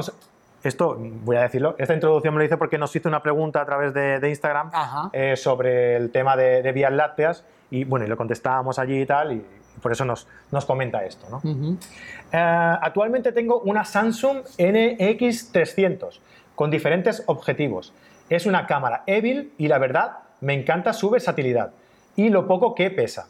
Esto, 0.62 0.96
voy 0.98 1.36
a 1.36 1.42
decirlo, 1.42 1.74
esta 1.78 1.94
introducción 1.94 2.34
me 2.34 2.38
lo 2.40 2.44
hice 2.44 2.58
porque 2.58 2.76
nos 2.76 2.94
hizo 2.94 3.08
una 3.08 3.22
pregunta 3.22 3.62
a 3.62 3.64
través 3.64 3.94
de, 3.94 4.28
Instagram 4.28 4.70
eh, 5.12 5.34
sobre 5.36 5.96
el 5.96 6.10
tema 6.10 6.36
de, 6.36 6.70
vías 6.72 6.92
lácteas 6.92 7.44
y 7.70 7.84
bueno, 7.84 8.04
y 8.04 8.08
lo 8.08 8.16
contestábamos 8.16 8.78
allí 8.78 9.00
y 9.00 9.06
tal, 9.06 9.32
y 9.32 9.44
por 9.80 9.92
eso 9.92 10.04
nos, 10.04 10.26
nos 10.50 10.64
comenta 10.64 11.04
esto. 11.04 11.26
¿no? 11.30 11.40
Eh, 12.32 12.76
actualmente 12.80 13.32
tengo 13.32 13.60
una 13.60 13.84
Samsung 13.84 14.42
NX300 14.58 16.18
con 16.54 16.70
diferentes 16.70 17.22
objetivos. 17.26 17.92
Es 18.28 18.46
una 18.46 18.66
cámara 18.66 19.02
Evil 19.06 19.52
y 19.58 19.68
la 19.68 19.78
verdad 19.78 20.18
me 20.40 20.54
encanta 20.54 20.92
su 20.92 21.10
versatilidad 21.10 21.72
y 22.16 22.28
lo 22.28 22.46
poco 22.46 22.74
que 22.74 22.90
pesa. 22.90 23.26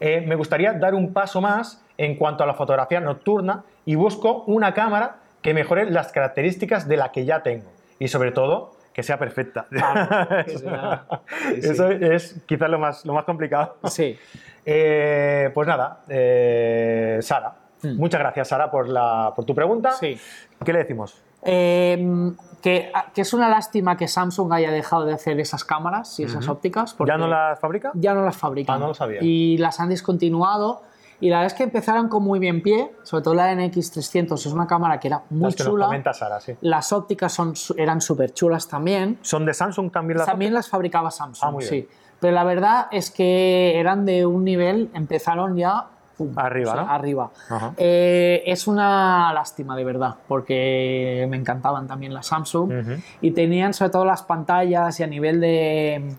Eh, 0.00 0.24
me 0.26 0.34
gustaría 0.34 0.72
dar 0.72 0.94
un 0.94 1.12
paso 1.12 1.40
más 1.40 1.82
en 1.96 2.16
cuanto 2.16 2.42
a 2.42 2.46
la 2.46 2.54
fotografía 2.54 3.00
nocturna 3.00 3.64
y 3.84 3.94
busco 3.94 4.44
una 4.46 4.74
cámara 4.74 5.16
que 5.42 5.54
mejore 5.54 5.90
las 5.90 6.12
características 6.12 6.88
de 6.88 6.96
la 6.96 7.12
que 7.12 7.24
ya 7.24 7.42
tengo 7.42 7.70
y 7.98 8.08
sobre 8.08 8.32
todo 8.32 8.71
que 8.92 9.02
sea 9.02 9.18
perfecta. 9.18 9.66
Eso 11.56 11.90
es 11.90 12.42
quizás 12.46 12.70
lo 12.70 12.78
más, 12.78 13.04
lo 13.04 13.14
más 13.14 13.24
complicado. 13.24 13.76
Sí. 13.84 14.18
Eh, 14.64 15.50
pues 15.54 15.66
nada, 15.66 16.00
eh, 16.08 17.18
Sara. 17.20 17.54
Hmm. 17.82 17.96
Muchas 17.96 18.20
gracias, 18.20 18.48
Sara, 18.48 18.70
por, 18.70 18.88
la, 18.88 19.32
por 19.34 19.44
tu 19.44 19.54
pregunta. 19.54 19.92
Sí. 19.92 20.18
¿Qué 20.64 20.72
le 20.72 20.80
decimos? 20.80 21.20
Em, 21.44 22.36
que, 22.62 22.92
es 23.16 23.32
una 23.32 23.48
lástima 23.48 23.96
que 23.96 24.06
Samsung 24.06 24.52
haya 24.52 24.70
dejado 24.70 25.04
de 25.04 25.12
hacer 25.12 25.40
esas 25.40 25.64
cámaras 25.64 26.20
y 26.20 26.24
esas 26.24 26.48
ópticas. 26.48 26.96
¿Ya 27.04 27.16
no 27.16 27.26
las 27.26 27.58
fabrica? 27.58 27.90
Ya 27.94 28.14
no 28.14 28.24
las 28.24 28.36
fabrica. 28.36 28.74
Ah, 28.74 28.78
no 28.78 28.88
lo 28.88 28.94
sabía. 28.94 29.18
Y 29.20 29.58
las 29.58 29.80
han 29.80 29.88
descontinuado. 29.88 30.82
Y 31.22 31.30
la 31.30 31.36
verdad 31.36 31.52
es 31.52 31.56
que 31.56 31.62
empezaron 31.62 32.08
con 32.08 32.24
muy 32.24 32.40
bien 32.40 32.62
pie, 32.62 32.90
sobre 33.04 33.22
todo 33.22 33.34
la 33.34 33.54
NX300 33.54 34.34
es 34.34 34.46
una 34.46 34.66
cámara 34.66 34.98
que 34.98 35.06
era 35.06 35.22
muy 35.30 35.54
chula. 35.54 35.88
Sara, 36.12 36.40
sí. 36.40 36.56
Las 36.62 36.92
ópticas 36.92 37.32
son, 37.32 37.54
eran 37.76 38.00
súper 38.00 38.34
chulas 38.34 38.66
también. 38.66 39.20
¿Son 39.22 39.46
de 39.46 39.54
Samsung 39.54 39.92
también 39.92 40.18
las 40.18 40.26
También 40.26 40.52
las 40.52 40.68
fabricaba 40.68 41.12
Samsung, 41.12 41.54
ah, 41.58 41.62
sí. 41.62 41.88
Pero 42.18 42.34
la 42.34 42.42
verdad 42.42 42.88
es 42.90 43.12
que 43.12 43.78
eran 43.78 44.04
de 44.04 44.26
un 44.26 44.42
nivel, 44.42 44.90
empezaron 44.94 45.56
ya 45.56 45.86
arriba, 46.34 46.74
¿no? 46.74 46.90
Arriba. 46.90 47.30
Eh, 47.76 48.42
es 48.44 48.66
una 48.66 49.32
lástima, 49.32 49.76
de 49.76 49.84
verdad, 49.84 50.16
porque 50.26 51.24
me 51.30 51.36
encantaban 51.36 51.86
también 51.86 52.14
las 52.14 52.26
Samsung 52.26 52.98
y 53.20 53.30
tenían 53.30 53.74
sobre 53.74 53.92
todo 53.92 54.04
las 54.04 54.24
pantallas 54.24 54.98
y 54.98 55.04
a 55.04 55.06
nivel 55.06 55.40
de 55.40 56.16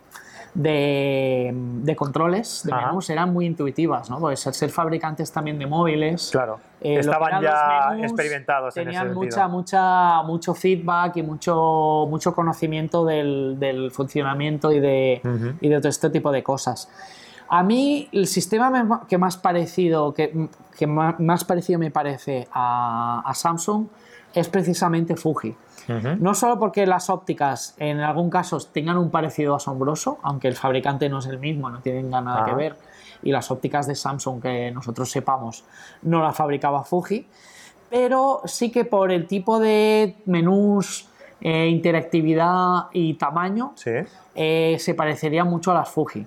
de, 0.54 1.96
controles, 1.98 2.62
de 2.64 2.74
menús, 2.74 3.10
eran 3.10 3.34
muy 3.34 3.46
intuitivas, 3.46 4.10
¿no? 4.10 4.20
Pues 4.20 4.40
ser 4.40 4.70
fabricantes 4.70 5.32
también 5.32 5.58
de 5.58 5.66
móviles. 5.66 6.30
Claro. 6.32 6.60
Eh, 6.82 7.00
estaban 7.00 7.42
ya 7.42 7.98
experimentados 8.00 8.76
en 8.78 8.90
ese 8.90 9.06
mucha, 9.06 9.48
mucha, 9.48 10.22
mucho 10.24 10.54
feedback 10.54 11.18
y 11.18 11.24
mucho, 11.24 12.06
mucho 12.10 12.36
conocimiento 12.36 13.06
del, 13.06 13.90
funcionamiento 13.92 14.72
y 14.72 14.80
de, 14.80 15.22
y 15.62 15.70
de 15.70 15.78
todo 15.78 15.90
este 15.90 16.10
tipo 16.10 16.32
de 16.32 16.44
cosas. 16.44 16.90
A 17.50 17.64
mí 17.64 18.10
el 18.12 18.28
sistema 18.28 19.02
que 19.08 19.18
más 19.18 19.38
parecido, 19.38 20.14
que, 20.14 20.50
que 20.78 20.88
más 20.88 21.44
parecido 21.44 21.80
me 21.80 21.92
parece 21.92 22.48
a, 22.52 23.24
a 23.26 23.34
Samsung 23.34 23.88
es 24.34 24.50
precisamente 24.50 25.16
Fuji. 25.16 25.56
No 26.20 26.34
solo 26.34 26.58
porque 26.58 26.86
las 26.86 27.10
ópticas 27.10 27.76
en 27.78 28.00
algún 28.00 28.30
caso 28.30 28.58
tengan 28.72 28.98
un 28.98 29.10
parecido 29.10 29.56
asombroso, 29.56 30.18
aunque 30.24 30.48
el 30.48 30.56
fabricante 30.56 31.10
no 31.10 31.20
es 31.20 31.26
el 31.26 31.40
mismo, 31.40 31.70
no 31.70 31.82
tienen 31.82 32.10
nada 32.10 32.46
que 32.46 32.52
ah. 32.52 32.56
ver, 32.56 32.76
y 33.22 33.32
las 33.32 33.52
ópticas 33.52 33.88
de 33.88 33.96
Samsung 33.96 34.42
que 34.42 34.72
nosotros 34.72 35.12
sepamos 35.12 35.66
no 36.04 36.22
las 36.22 36.36
fabricaba 36.36 36.84
Fuji, 36.84 37.28
pero 37.90 38.42
sí 38.46 38.72
que 38.72 38.86
por 38.86 39.12
el 39.12 39.28
tipo 39.28 39.60
de 39.60 40.16
menús, 40.26 41.08
eh, 41.42 41.68
interactividad 41.68 42.88
y 42.94 43.16
tamaño, 43.16 43.74
eh, 44.36 44.78
se 44.80 44.94
parecería 44.94 45.44
mucho 45.44 45.72
a 45.72 45.74
las 45.74 45.90
Fuji. 45.90 46.26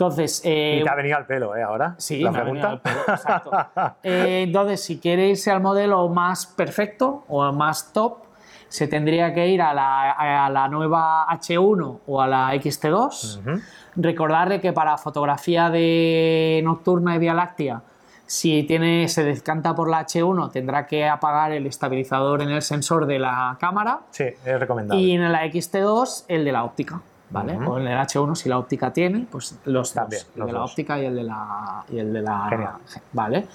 Entonces, 0.00 0.40
eh, 0.46 0.78
y 0.80 0.82
te 0.82 0.88
ha 0.88 0.94
venido 0.94 1.18
al 1.18 1.26
pelo, 1.26 1.54
¿eh? 1.54 1.62
Ahora. 1.62 1.94
Sí, 1.98 2.20
la 2.20 2.32
pregunta. 2.32 2.70
Al 2.70 2.80
pelo, 2.80 3.00
exacto. 3.06 3.50
entonces, 4.02 4.82
si 4.82 4.98
quieres 4.98 5.42
ser 5.42 5.54
al 5.54 5.60
modelo 5.60 6.08
más 6.08 6.46
perfecto 6.46 7.24
o 7.28 7.52
más 7.52 7.92
top, 7.92 8.20
se 8.68 8.88
tendría 8.88 9.34
que 9.34 9.48
ir 9.48 9.60
a 9.60 9.74
la, 9.74 10.68
nueva 10.70 11.26
H1 11.28 12.00
o 12.06 12.20
a 12.22 12.26
la 12.26 12.54
XT2. 12.54 13.60
Recordarle 13.96 14.58
que 14.58 14.72
para 14.72 14.96
fotografía 14.96 15.68
de 15.68 16.62
nocturna 16.64 17.16
y 17.16 17.18
Vía 17.18 17.34
Láctea, 17.34 17.82
si 18.24 18.62
tiene, 18.62 19.06
se 19.08 19.22
descanta 19.22 19.74
por 19.74 19.90
la 19.90 20.06
H1, 20.06 20.50
tendrá 20.50 20.86
que 20.86 21.06
apagar 21.06 21.52
el 21.52 21.66
estabilizador 21.66 22.40
en 22.40 22.50
el 22.50 22.62
sensor 22.62 23.04
de 23.04 23.18
la 23.18 23.58
cámara. 23.60 24.00
Sí, 24.12 24.24
es 24.24 24.60
recomendable. 24.60 25.02
Y 25.02 25.10
en 25.10 25.30
la 25.30 25.44
XT2, 25.44 26.24
el 26.28 26.46
de 26.46 26.52
la 26.52 26.64
óptica. 26.64 27.02
¿Vale? 27.30 27.56
O 27.56 27.78
en 27.78 27.86
el 27.86 27.98
H1 27.98 28.34
si 28.34 28.48
la 28.48 28.58
óptica 28.58 28.92
tiene, 28.92 29.26
pues 29.30 29.58
los 29.64 29.92
También, 29.92 30.22
el 30.36 30.46
de 30.46 30.52
la 30.52 30.64
óptica 30.64 30.98
y 30.98 31.06
el 31.06 31.14
de 31.16 31.22
la, 31.24 31.84
y 31.88 31.98
el 31.98 32.12
de 32.12 32.22
la 32.22 32.78
¿vale? 33.12 33.46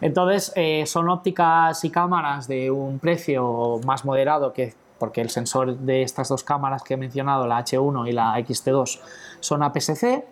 Entonces, 0.00 0.52
eh, 0.56 0.84
son 0.86 1.08
ópticas 1.08 1.84
y 1.84 1.90
cámaras 1.90 2.48
de 2.48 2.70
un 2.70 2.98
precio 2.98 3.80
más 3.84 4.04
moderado 4.04 4.52
que 4.52 4.74
porque 5.02 5.20
el 5.20 5.30
sensor 5.30 5.78
de 5.78 6.02
estas 6.02 6.28
dos 6.28 6.44
cámaras 6.44 6.84
que 6.84 6.94
he 6.94 6.96
mencionado, 6.96 7.44
la 7.48 7.64
H1 7.64 8.08
y 8.08 8.12
la 8.12 8.38
XT2, 8.38 9.00
son 9.40 9.64
APS-C. 9.64 10.24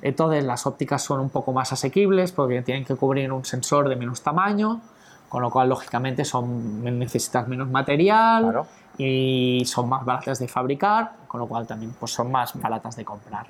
Entonces, 0.00 0.42
las 0.42 0.66
ópticas 0.66 1.02
son 1.02 1.20
un 1.20 1.28
poco 1.28 1.52
más 1.52 1.74
asequibles 1.74 2.32
porque 2.32 2.62
tienen 2.62 2.86
que 2.86 2.94
cubrir 2.94 3.30
un 3.30 3.44
sensor 3.44 3.90
de 3.90 3.96
menos 3.96 4.22
tamaño, 4.22 4.80
con 5.36 5.42
lo 5.42 5.50
cual, 5.50 5.68
lógicamente, 5.68 6.24
son, 6.24 6.82
necesitas 6.82 7.46
menos 7.46 7.68
material. 7.68 8.42
Claro 8.42 8.66
y 8.98 9.62
son 9.66 9.88
más 9.88 10.04
baratas 10.04 10.38
de 10.38 10.48
fabricar, 10.48 11.12
con 11.28 11.40
lo 11.40 11.46
cual 11.46 11.66
también 11.66 11.94
pues, 11.98 12.12
son 12.12 12.30
más 12.30 12.58
baratas 12.58 12.96
de 12.96 13.04
comprar. 13.04 13.46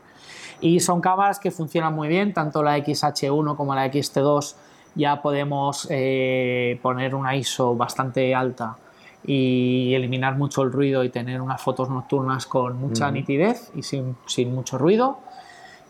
Y 0.60 0.80
son 0.80 1.00
cámaras 1.00 1.38
que 1.38 1.50
funcionan 1.50 1.94
muy 1.94 2.08
bien, 2.08 2.32
tanto 2.32 2.62
la 2.62 2.76
XH1 2.78 3.56
como 3.56 3.74
la 3.74 3.86
XT2 3.86 4.54
ya 4.94 5.20
podemos 5.20 5.86
eh, 5.90 6.80
poner 6.82 7.14
una 7.14 7.36
ISO 7.36 7.76
bastante 7.76 8.34
alta 8.34 8.76
y 9.24 9.92
eliminar 9.94 10.36
mucho 10.36 10.62
el 10.62 10.72
ruido 10.72 11.04
y 11.04 11.10
tener 11.10 11.40
unas 11.42 11.60
fotos 11.60 11.90
nocturnas 11.90 12.46
con 12.46 12.78
mucha 12.78 13.10
nitidez 13.10 13.70
y 13.74 13.82
sin, 13.82 14.16
sin 14.26 14.54
mucho 14.54 14.78
ruido. 14.78 15.18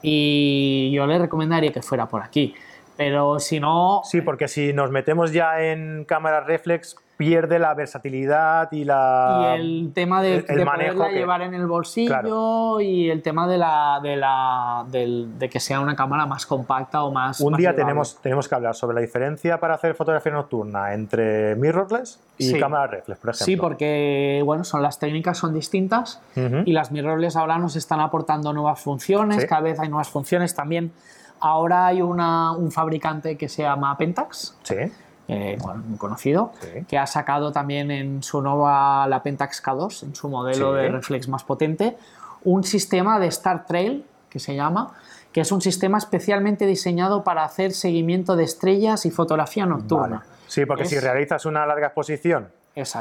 Y 0.02 0.90
yo 0.92 1.06
le 1.06 1.18
recomendaría 1.18 1.72
que 1.72 1.82
fuera 1.82 2.06
por 2.06 2.22
aquí. 2.22 2.54
Pero 2.96 3.38
si 3.40 3.60
no... 3.60 4.00
Sí, 4.04 4.20
porque 4.20 4.48
si 4.48 4.72
nos 4.72 4.90
metemos 4.90 5.32
ya 5.32 5.60
en 5.62 6.04
cámaras 6.04 6.46
reflex, 6.46 6.96
pierde 7.16 7.58
la 7.58 7.74
versatilidad 7.74 8.70
y 8.72 8.84
la 8.84 9.56
y 9.56 9.60
el 9.60 9.92
tema 9.94 10.22
de, 10.22 10.42
poderla 10.42 11.08
llevar 11.10 11.42
en 11.42 11.54
el 11.54 11.66
bolsillo 11.66 12.80
y 12.80 13.08
el 13.10 13.22
tema 13.22 13.48
de 13.48 13.58
la, 13.58 14.00
de 14.02 14.16
la 14.16 14.84
de, 14.90 15.48
que 15.50 15.60
sea 15.60 15.80
una 15.80 15.96
cámara 15.96 16.26
más 16.26 16.44
compacta 16.44 17.04
o 17.04 17.10
más 17.10 17.40
un 17.40 17.54
día 17.56 17.74
tenemos 17.74 18.18
tenemos 18.20 18.48
que 18.48 18.54
hablar 18.54 18.74
sobre 18.74 18.96
la 18.96 19.00
diferencia 19.00 19.58
para 19.58 19.74
hacer 19.74 19.94
fotografía 19.94 20.32
nocturna 20.32 20.92
entre 20.92 21.56
mirrorless 21.56 22.20
y 22.38 22.58
cámara 22.58 22.86
reflex 22.86 23.18
por 23.18 23.30
ejemplo. 23.30 23.46
sí 23.46 23.56
porque 23.56 24.42
bueno 24.44 24.64
son 24.64 24.82
las 24.82 24.98
técnicas 24.98 25.38
son 25.38 25.54
distintas 25.54 26.20
y 26.34 26.72
las 26.72 26.92
mirrorless 26.92 27.36
ahora 27.36 27.58
nos 27.58 27.76
están 27.76 28.00
aportando 28.00 28.52
nuevas 28.52 28.80
funciones 28.80 29.46
cada 29.46 29.62
vez 29.62 29.80
hay 29.80 29.88
nuevas 29.88 30.08
funciones 30.08 30.54
también 30.54 30.92
ahora 31.40 31.86
hay 31.86 32.02
una, 32.02 32.52
un 32.52 32.70
fabricante 32.70 33.36
que 33.36 33.48
se 33.48 33.62
llama 33.62 33.96
Pentax 33.96 34.56
sí. 34.62 34.74
eh, 35.28 35.58
muy 35.86 35.98
conocido, 35.98 36.52
que 36.88 36.98
ha 36.98 37.06
sacado 37.06 37.52
también 37.52 37.90
en 37.90 38.22
su 38.22 38.40
nueva, 38.40 39.06
la 39.06 39.22
Pentax 39.22 39.62
K2, 39.62 40.04
en 40.04 40.14
su 40.14 40.28
modelo 40.28 40.72
de 40.72 40.88
reflex 40.88 41.28
más 41.28 41.44
potente, 41.44 41.96
un 42.44 42.64
sistema 42.64 43.18
de 43.18 43.26
Star 43.28 43.66
Trail, 43.66 44.04
que 44.30 44.38
se 44.38 44.54
llama, 44.54 44.92
que 45.32 45.40
es 45.40 45.52
un 45.52 45.60
sistema 45.60 45.98
especialmente 45.98 46.66
diseñado 46.66 47.24
para 47.24 47.44
hacer 47.44 47.72
seguimiento 47.72 48.36
de 48.36 48.44
estrellas 48.44 49.04
y 49.06 49.10
fotografía 49.10 49.66
nocturna. 49.66 50.24
Sí, 50.46 50.64
porque 50.64 50.84
si 50.84 50.98
realizas 50.98 51.44
una 51.44 51.66
larga 51.66 51.88
exposición, 51.88 52.48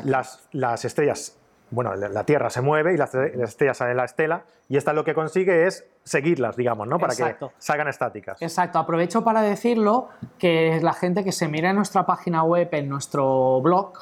las, 0.04 0.40
las 0.52 0.86
estrellas 0.86 1.36
bueno, 1.72 1.96
la 1.96 2.24
Tierra 2.24 2.50
se 2.50 2.62
mueve 2.62 2.94
y 2.94 2.98
las, 2.98 3.14
estrellas 3.16 3.78
salen 3.78 3.92
en 3.92 3.98
la 3.98 4.06
estela 4.06 4.44
y 4.70 4.78
esta 4.78 4.94
lo 4.94 5.04
que 5.04 5.14
consigue 5.14 5.68
es 5.68 5.86
seguirlas, 6.04 6.56
digamos, 6.56 6.88
¿no? 6.88 7.00
Para 7.00 7.16
que 7.16 7.36
salgan 7.58 7.88
estáticas. 7.88 8.42
Exacto. 8.42 8.80
Aprovecho 8.80 9.24
para 9.24 9.42
decirlo 9.42 10.10
que 10.38 10.80
la 10.82 10.94
gente 10.94 11.24
que 11.24 11.32
se 11.32 11.48
mire 11.48 11.70
en 11.70 11.76
nuestra 11.76 12.06
página 12.06 12.44
web, 12.44 12.70
en 12.72 12.90
nuestro 12.90 13.62
blog, 13.62 13.94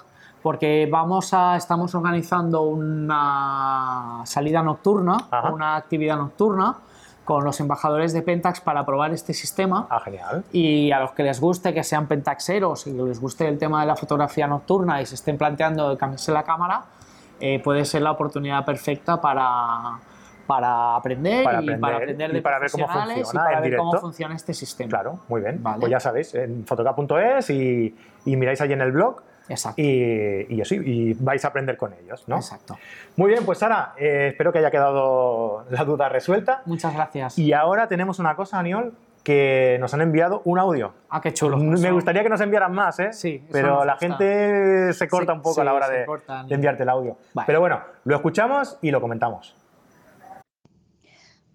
porque 0.42 0.88
vamos 0.92 1.34
a, 1.34 1.56
estamos 1.56 1.96
organizando 1.96 2.64
una 2.64 4.22
salida 4.26 4.62
nocturna, 4.62 5.18
una 5.52 5.78
actividad 5.78 6.18
nocturna 6.18 6.78
con 7.24 7.46
los 7.46 7.60
embajadores 7.60 8.12
de 8.12 8.22
Pentax 8.22 8.60
para 8.60 8.86
probar 8.86 9.14
este 9.14 9.34
sistema. 9.34 9.88
Ah, 9.90 10.02
genial. 10.02 10.44
Y 10.52 10.92
a 10.92 11.00
los 11.00 11.12
que 11.12 11.24
les 11.24 11.40
guste, 11.40 11.74
que 11.74 11.84
sean 11.84 12.08
pentaxeros 12.08 12.86
y 12.88 12.92
les 12.92 13.20
guste 13.20 13.48
el 13.48 13.58
tema 13.58 13.82
de 13.82 13.88
la 13.88 13.96
fotografía 13.96 14.46
nocturna 14.48 15.02
y 15.02 15.06
se 15.06 15.16
estén 15.16 15.38
planteando 15.38 15.98
cambiarse 15.98 16.32
la 16.34 16.44
cámara, 16.44 16.84
eh, 17.46 17.60
puede 17.60 17.84
ser 17.84 18.02
la 18.02 18.12
oportunidad 18.12 18.64
perfecta 18.64 19.20
para, 19.20 20.00
para 20.48 20.96
aprender, 20.96 21.42
y 21.42 21.76
para 21.76 21.98
aprender 21.98 22.32
de 22.32 22.42
para 22.42 22.58
ver 22.58 22.72
cómo 22.72 22.88
funciona, 22.88 23.60
ver 23.60 23.76
cómo 23.76 24.00
funciona 24.00 24.34
este 24.34 24.54
sistema. 24.54 24.90
Claro, 24.90 25.20
muy 25.28 25.42
bien. 25.42 25.62
Pues 25.62 25.92
ya 25.92 26.00
sabéis, 26.00 26.34
en 26.36 26.66
fotocap.es 26.66 27.50
y, 27.50 27.94
y, 28.24 28.36
miráis 28.38 28.62
allí 28.62 28.72
en 28.72 28.80
el 28.80 28.94
blog. 28.94 29.22
Exacto. 29.50 29.82
Y, 29.82 30.48
y, 30.48 30.64
y 30.72 31.14
vais 31.16 31.44
a 31.44 31.50
aprender 31.50 31.76
con 31.76 31.94
ellos, 31.94 32.24
¿no? 32.28 32.38
Exacto. 32.38 32.78
Muy 33.18 33.30
bien, 33.30 33.44
pues 33.44 33.58
Sara, 33.58 33.94
eh, 33.98 34.30
espero 34.32 34.54
que 34.54 34.60
haya 34.60 34.72
quedado 34.72 35.66
la 35.70 35.84
duda 35.84 36.08
resuelta. 36.08 36.62
Muchas 36.66 36.94
gracias. 36.94 37.38
Y 37.38 37.52
ahora 37.52 37.90
tenemos 37.90 38.20
una 38.20 38.38
cosa, 38.38 38.58
Aniol, 38.60 38.94
que 39.24 39.78
nos 39.80 39.94
han 39.94 40.02
enviado 40.02 40.42
un 40.46 40.60
audio. 40.60 40.94
Ah, 41.10 41.22
qué 41.22 41.34
chulo. 41.34 41.58
Me 41.58 41.92
gustaría 41.92 42.24
que 42.24 42.30
nos 42.30 42.42
enviaran 42.42 42.74
más, 42.74 43.00
¿eh? 43.00 43.14
Sí. 43.14 43.44
Pero 43.52 43.86
la 43.86 43.98
gente 43.98 44.94
se 44.94 45.08
corta 45.08 45.34
un 45.34 45.42
poco 45.42 45.62
a 45.62 45.64
la 45.64 45.74
hora 45.74 45.90
de, 45.90 46.06
enviarte 46.50 46.84
el 46.84 46.90
audio. 46.90 47.18
Pero 47.46 47.60
bueno, 47.60 47.82
lo 48.04 48.16
escuchamos 48.16 48.78
y 48.82 48.92
lo 48.92 49.00
comentamos. 49.00 49.56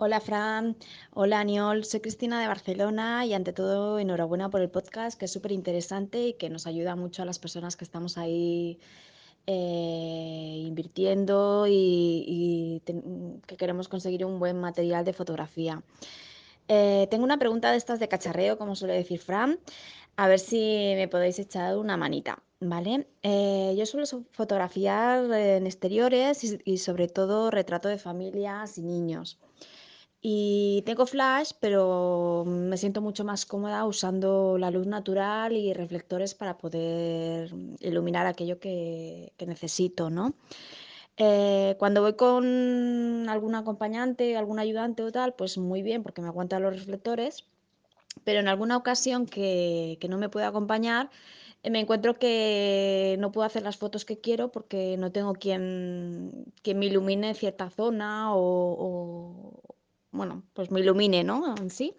Hola 0.00 0.20
Fran, 0.20 0.76
hola 1.12 1.40
Aniol, 1.40 1.84
soy 1.84 1.98
Cristina 1.98 2.40
de 2.40 2.46
Barcelona 2.46 3.26
y 3.26 3.34
ante 3.34 3.52
todo 3.52 3.98
enhorabuena 3.98 4.48
por 4.48 4.60
el 4.60 4.70
podcast 4.70 5.18
que 5.18 5.24
es 5.24 5.32
súper 5.32 5.50
interesante 5.50 6.20
y 6.20 6.32
que 6.34 6.50
nos 6.50 6.68
ayuda 6.68 6.94
mucho 6.94 7.22
a 7.22 7.24
las 7.24 7.40
personas 7.40 7.76
que 7.76 7.84
estamos 7.84 8.16
ahí 8.16 8.78
eh, 9.48 10.62
invirtiendo 10.66 11.64
y, 11.66 12.80
que 12.84 13.56
queremos 13.56 13.88
conseguir 13.88 14.24
un 14.24 14.38
buen 14.38 14.60
material 14.60 15.04
de 15.04 15.12
fotografía. 15.12 15.82
Eh, 16.68 17.08
tengo 17.10 17.24
una 17.24 17.38
pregunta 17.38 17.70
de 17.70 17.78
estas 17.78 17.98
de 17.98 18.08
cacharreo, 18.08 18.58
como 18.58 18.76
suele 18.76 18.94
decir 18.94 19.20
Fran, 19.20 19.58
a 20.16 20.28
ver 20.28 20.38
si 20.38 20.92
me 20.96 21.08
podéis 21.08 21.38
echar 21.38 21.78
una 21.78 21.96
manita, 21.96 22.42
¿vale? 22.60 23.06
Eh, 23.22 23.74
yo 23.78 23.86
suelo 23.86 24.06
fotografiar 24.32 25.24
en 25.32 25.66
exteriores 25.66 26.44
y, 26.64 26.78
sobre 26.78 27.08
todo 27.08 27.50
retrato 27.50 27.88
de 27.88 27.98
familias 27.98 28.78
y 28.78 28.82
niños. 28.82 29.38
Y 30.20 30.82
tengo 30.84 31.06
flash, 31.06 31.52
pero 31.60 32.44
me 32.44 32.76
siento 32.76 33.00
mucho 33.00 33.24
más 33.24 33.46
cómoda 33.46 33.86
usando 33.86 34.58
la 34.58 34.72
luz 34.72 34.86
natural 34.86 35.52
y 35.56 35.72
reflectores 35.72 36.34
para 36.34 36.58
poder 36.58 37.54
iluminar 37.78 38.26
aquello 38.26 38.58
que, 38.58 39.32
necesito, 39.46 40.10
¿no? 40.10 40.34
Eh, 41.20 41.74
cuando 41.78 42.00
voy 42.00 42.14
con 42.14 43.28
algún 43.28 43.54
acompañante, 43.56 44.36
algún 44.36 44.60
ayudante 44.60 45.02
o 45.02 45.10
tal, 45.10 45.34
pues 45.34 45.58
muy 45.58 45.82
bien, 45.82 46.04
porque 46.04 46.22
me 46.22 46.28
aguantan 46.28 46.62
los 46.62 46.72
reflectores, 46.72 47.44
pero 48.24 48.38
en 48.40 48.48
alguna 48.48 48.76
ocasión 48.76 49.26
que, 49.26 49.98
no 50.08 50.16
me 50.18 50.28
puede 50.28 50.46
acompañar, 50.46 51.10
eh, 51.64 51.70
me 51.70 51.80
encuentro 51.80 52.18
que 52.18 53.16
no 53.18 53.32
puedo 53.32 53.46
hacer 53.46 53.64
las 53.64 53.76
fotos 53.76 54.04
que 54.04 54.20
quiero 54.20 54.52
porque 54.52 54.96
no 54.96 55.10
tengo 55.10 55.32
quien, 55.34 56.52
me 56.64 56.86
ilumine 56.86 57.34
cierta 57.34 57.68
zona 57.70 58.28
o, 58.34 59.60
bueno, 60.12 60.44
pues 60.54 60.70
me 60.70 60.80
ilumine, 60.80 61.24
¿no? 61.24 61.56
En 61.56 61.70
sí. 61.70 61.96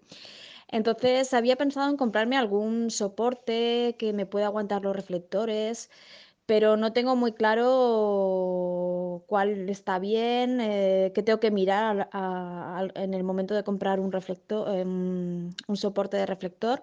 Entonces 0.68 1.34
había 1.34 1.56
pensado 1.56 1.90
en 1.90 1.96
comprarme 1.96 2.36
algún 2.36 2.90
soporte 2.90 3.96
que 3.98 4.12
me 4.12 4.24
pueda 4.26 4.46
aguantar 4.46 4.82
los 4.82 4.96
reflectores, 4.96 5.90
pero 6.50 6.76
no 6.76 6.92
tengo 6.92 7.14
muy 7.14 7.32
claro 7.32 9.22
cuál 9.28 9.70
está 9.70 10.00
bien, 10.00 10.60
eh, 10.60 11.12
qué 11.14 11.22
tengo 11.22 11.38
que 11.38 11.52
mirar 11.52 12.10
en 12.96 13.14
el 13.14 13.22
momento 13.22 13.54
de 13.54 13.62
comprar 13.62 14.00
un 14.00 14.10
reflector, 14.10 14.68
em, 14.76 15.54
un 15.68 15.76
soporte 15.76 16.16
de 16.16 16.26
reflector. 16.26 16.82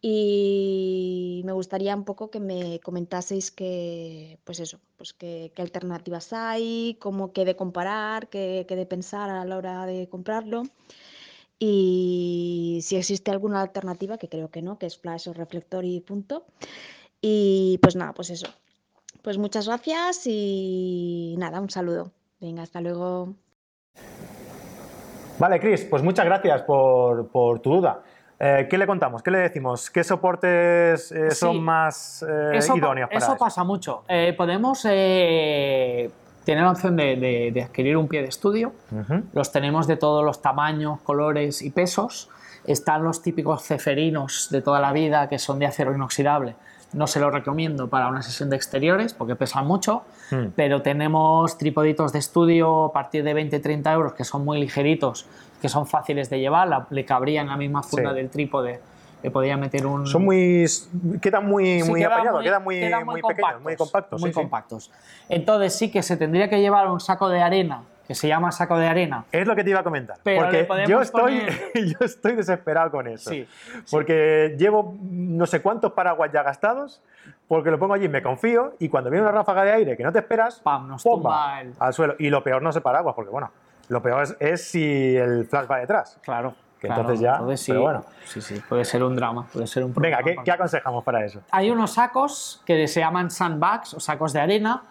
Y 0.00 1.42
me 1.44 1.50
gustaría 1.52 1.96
un 1.96 2.04
poco 2.04 2.30
que 2.30 2.38
me 2.38 2.78
comentaseis 2.80 3.50
que, 3.50 4.38
pues 4.44 4.60
eso, 4.60 4.78
pues 4.96 5.12
qué 5.12 5.52
alternativas 5.58 6.32
hay, 6.32 6.96
cómo 7.00 7.32
qué 7.32 7.44
de 7.44 7.56
comparar, 7.56 8.28
qué, 8.28 8.64
qué 8.68 8.76
de 8.76 8.86
pensar 8.86 9.28
a 9.28 9.44
la 9.44 9.56
hora 9.56 9.86
de 9.86 10.08
comprarlo. 10.08 10.62
Y 11.58 12.80
si 12.82 12.96
existe 12.96 13.32
alguna 13.32 13.60
alternativa, 13.62 14.18
que 14.18 14.28
creo 14.28 14.50
que 14.50 14.62
no, 14.62 14.78
que 14.78 14.86
es 14.86 14.98
flash 14.98 15.28
o 15.28 15.32
reflector 15.32 15.84
y 15.84 16.00
punto. 16.00 16.46
Y 17.20 17.78
pues 17.82 17.96
nada, 17.96 18.12
pues 18.14 18.30
eso. 18.30 18.46
Pues 19.24 19.38
muchas 19.38 19.66
gracias 19.66 20.26
y 20.26 21.34
nada, 21.38 21.58
un 21.58 21.70
saludo. 21.70 22.12
Venga, 22.42 22.62
hasta 22.62 22.82
luego. 22.82 23.32
Vale, 25.38 25.58
Cris, 25.58 25.86
pues 25.86 26.02
muchas 26.02 26.26
gracias 26.26 26.60
por, 26.62 27.28
por 27.28 27.60
tu 27.60 27.76
duda. 27.76 28.02
Eh, 28.38 28.66
¿Qué 28.68 28.76
le 28.76 28.86
contamos? 28.86 29.22
¿Qué 29.22 29.30
le 29.30 29.38
decimos? 29.38 29.90
¿Qué 29.90 30.04
soportes 30.04 31.10
eh, 31.10 31.30
son 31.30 31.62
más 31.62 32.22
eh, 32.28 32.58
idóneos 32.76 33.08
para 33.08 33.24
eso? 33.24 33.36
pasa 33.38 33.64
mucho. 33.64 34.04
podemos 34.36 34.82
tener 34.82 36.10
la 36.46 36.70
opción 36.70 36.94
de, 36.94 37.62
adquirir 37.64 37.96
un 37.96 38.08
pie 38.08 38.20
de 38.20 38.28
estudio. 38.28 38.74
Los 39.32 39.50
tenemos 39.50 39.86
de 39.86 39.96
todos 39.96 40.22
los 40.22 40.42
tamaños, 40.42 41.00
colores 41.00 41.62
y 41.62 41.70
pesos. 41.70 42.28
Están 42.66 43.02
los 43.02 43.22
típicos 43.22 43.62
ceferinos 43.62 44.48
de 44.50 44.60
toda 44.60 44.80
la 44.80 44.92
vida 44.92 45.30
que 45.30 45.38
son 45.38 45.58
de 45.58 45.64
acero 45.64 45.94
inoxidable. 45.94 46.56
No 46.94 47.06
se 47.06 47.20
los 47.20 47.32
recomiendo 47.32 47.88
para 47.88 48.08
una 48.08 48.22
sesión 48.22 48.50
de 48.50 48.56
exteriores 48.56 49.12
porque 49.12 49.36
pesan 49.36 49.66
mucho, 49.66 50.02
hmm. 50.30 50.46
pero 50.56 50.80
tenemos 50.82 51.58
tripoditos 51.58 52.12
de 52.12 52.20
estudio 52.20 52.86
a 52.86 52.92
partir 52.92 53.24
de 53.24 53.34
20-30 53.34 53.92
euros 53.92 54.12
que 54.14 54.24
son 54.24 54.44
muy 54.44 54.60
ligeritos 54.60 55.26
que 55.60 55.68
son 55.68 55.86
fáciles 55.86 56.28
de 56.28 56.40
llevar, 56.40 56.86
le 56.90 57.04
cabría 57.06 57.40
en 57.40 57.48
la 57.48 57.56
misma 57.56 57.82
funda 57.82 58.12
del 58.12 58.28
trípode 58.28 58.80
le 59.24 59.30
podía 59.30 59.56
meter 59.56 59.86
un... 59.86 60.06
Son 60.06 60.22
muy... 60.22 60.66
quedan 61.22 61.46
muy, 61.46 61.82
muy 61.82 62.02
apañados, 62.02 62.42
quedan 62.42 62.62
muy, 62.62 62.78
muy, 63.06 63.22
pequeños, 63.22 63.62
muy 63.62 63.74
compactos. 63.74 64.20
Muy 64.20 64.32
compactos. 64.32 64.90
Entonces 65.30 65.74
sí 65.74 65.90
que 65.90 66.02
se 66.02 66.18
tendría 66.18 66.50
que 66.50 66.60
llevar 66.60 66.90
un 66.90 67.00
saco 67.00 67.30
de 67.30 67.40
arena, 67.40 67.84
que 68.06 68.14
se 68.14 68.28
llama 68.28 68.52
saco 68.52 68.78
de 68.78 68.86
arena. 68.86 69.24
Es 69.32 69.46
lo 69.46 69.56
que 69.56 69.64
te 69.64 69.70
iba 69.70 69.80
a 69.80 69.84
comentar, 69.84 70.18
porque 70.22 70.66
yo 70.86 71.00
estoy, 71.00 71.42
yo 71.74 72.04
estoy 72.04 72.34
desesperado 72.34 72.90
con 72.90 73.06
eso. 73.06 73.30
Sí, 73.30 73.46
porque 73.90 74.56
llevo 74.58 74.96
no 75.00 75.46
sé 75.46 75.62
cuántos 75.62 75.92
paraguas 75.92 76.30
ya 76.32 76.42
gastados, 76.42 77.02
porque 77.48 77.70
lo 77.70 77.78
pongo 77.78 77.94
allí, 77.94 78.08
me 78.08 78.22
confío, 78.22 78.74
y 78.78 78.88
cuando 78.88 79.10
viene 79.10 79.24
una 79.26 79.32
ráfaga 79.32 79.64
de 79.64 79.72
aire 79.72 79.96
que 79.96 80.02
no 80.02 80.12
te 80.12 80.18
esperas, 80.18 80.60
¡pam! 80.60 80.88
Nos 80.88 81.02
tumba 81.02 81.62
al 81.78 81.94
suelo. 81.94 82.14
Y 82.18 82.30
lo 82.30 82.42
peor 82.42 82.62
no 82.62 82.70
es 82.70 82.76
el 82.76 82.82
paraguas, 82.82 83.14
porque 83.14 83.30
bueno 83.30 83.50
lo 83.88 84.02
peor 84.02 84.36
es, 84.40 84.64
si 84.64 85.16
el 85.16 85.46
flash 85.46 85.70
va 85.70 85.78
detrás. 85.78 86.18
Claro. 86.22 86.54
Que 86.80 86.88
entonces 86.88 87.20
ya. 87.20 87.40
sí, 87.56 87.72
pero 87.72 87.82
bueno. 87.82 88.04
Sí, 88.26 88.42
sí, 88.42 88.62
puede 88.68 88.84
ser 88.84 89.02
un 89.02 89.16
drama, 89.16 89.46
puede 89.50 89.66
ser 89.66 89.84
un 89.84 89.94
Venga, 89.94 90.18
¿qué, 90.22 90.52
aconsejamos 90.52 91.02
para 91.02 91.24
eso? 91.24 91.40
Hay 91.50 91.70
unos 91.70 91.94
sacos 91.94 92.62
que 92.66 92.86
se 92.88 93.00
llaman 93.00 93.30
sandbags 93.30 93.94
o 93.94 94.00
sacos 94.00 94.34
de 94.34 94.40
arena. 94.40 94.82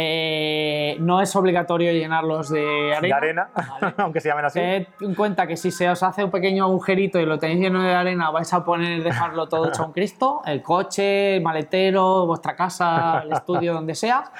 Eh, 0.00 0.96
no 1.00 1.20
es 1.20 1.34
obligatorio 1.34 1.92
llenarlos 1.92 2.50
de 2.50 2.94
arena. 2.94 3.20
De 3.20 3.26
arena, 3.26 3.50
aunque 3.98 4.20
se 4.20 4.28
llamen 4.28 4.44
así. 4.44 4.60
Tened 4.60 4.86
en 5.00 5.14
cuenta 5.14 5.46
que 5.46 5.56
si 5.56 5.70
se 5.70 5.88
os 5.90 6.02
hace 6.02 6.22
un 6.22 6.30
pequeño 6.30 6.64
agujerito 6.64 7.18
y 7.18 7.26
lo 7.26 7.38
tenéis 7.38 7.60
lleno 7.60 7.82
de 7.82 7.94
arena, 7.94 8.30
vais 8.30 8.52
a 8.52 8.64
poner, 8.64 9.02
dejarlo 9.02 9.48
todo 9.48 9.68
hecho 9.68 9.84
un 9.84 9.92
Cristo. 9.92 10.42
El 10.46 10.62
coche, 10.62 11.36
el 11.36 11.42
maletero, 11.42 12.26
vuestra 12.26 12.54
casa, 12.54 13.22
el 13.24 13.32
estudio, 13.32 13.74
donde 13.74 13.94
sea. 13.94 14.30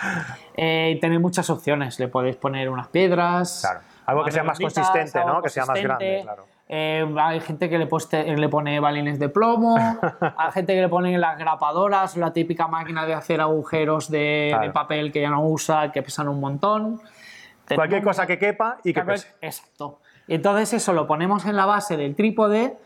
Eh, 0.57 0.97
tenéis 1.01 1.21
muchas 1.21 1.51
opciones. 1.51 1.99
Le 1.99 2.09
podéis 2.09 2.37
poner 2.37 2.71
unas 2.71 2.89
piedras. 2.89 3.61
Claro 3.63 3.81
algo 4.09 4.25
que 4.25 4.33
sea 4.33 4.43
más 4.43 4.59
consistente, 4.59 5.23
¿no? 5.23 5.43
Que 5.43 5.51
sea 5.51 5.67
más 5.67 5.83
grande, 5.83 6.21
claro. 6.23 6.47
Eh, 6.71 7.15
hay 7.19 7.41
gente 7.41 7.71
que 7.71 7.79
le, 7.79 7.89
le, 8.37 8.49
pone 8.51 8.79
balines 8.79 9.19
de 9.19 9.31
plomo, 9.31 9.77
hay 10.37 10.53
gente 10.53 10.75
que 10.75 10.83
le 10.83 10.89
pone 10.89 11.17
las 11.17 11.39
grapadoras, 11.39 12.17
la 12.19 12.35
típica 12.35 12.69
máquina 12.69 13.07
de 13.07 13.15
hacer 13.15 13.41
agujeros 13.41 14.11
de, 14.11 14.71
papel 14.75 15.11
que 15.11 15.23
ya 15.23 15.31
no 15.31 15.47
usa, 15.47 15.91
que 15.93 16.03
pesan 16.03 16.29
un 16.29 16.41
montón. 16.41 17.01
Cualquier 17.75 18.03
cosa 18.03 18.27
que 18.27 18.39
quepa 18.39 18.79
y 18.85 18.93
que 18.93 19.03
pese. 19.03 19.29
Exacto. 19.41 20.01
Entonces 20.27 20.75
eso 20.75 20.93
lo 20.93 21.07
ponemos 21.07 21.47
en 21.47 21.57
la 21.57 21.65
base 21.65 21.97
del 21.97 22.15
trípode 22.15 22.77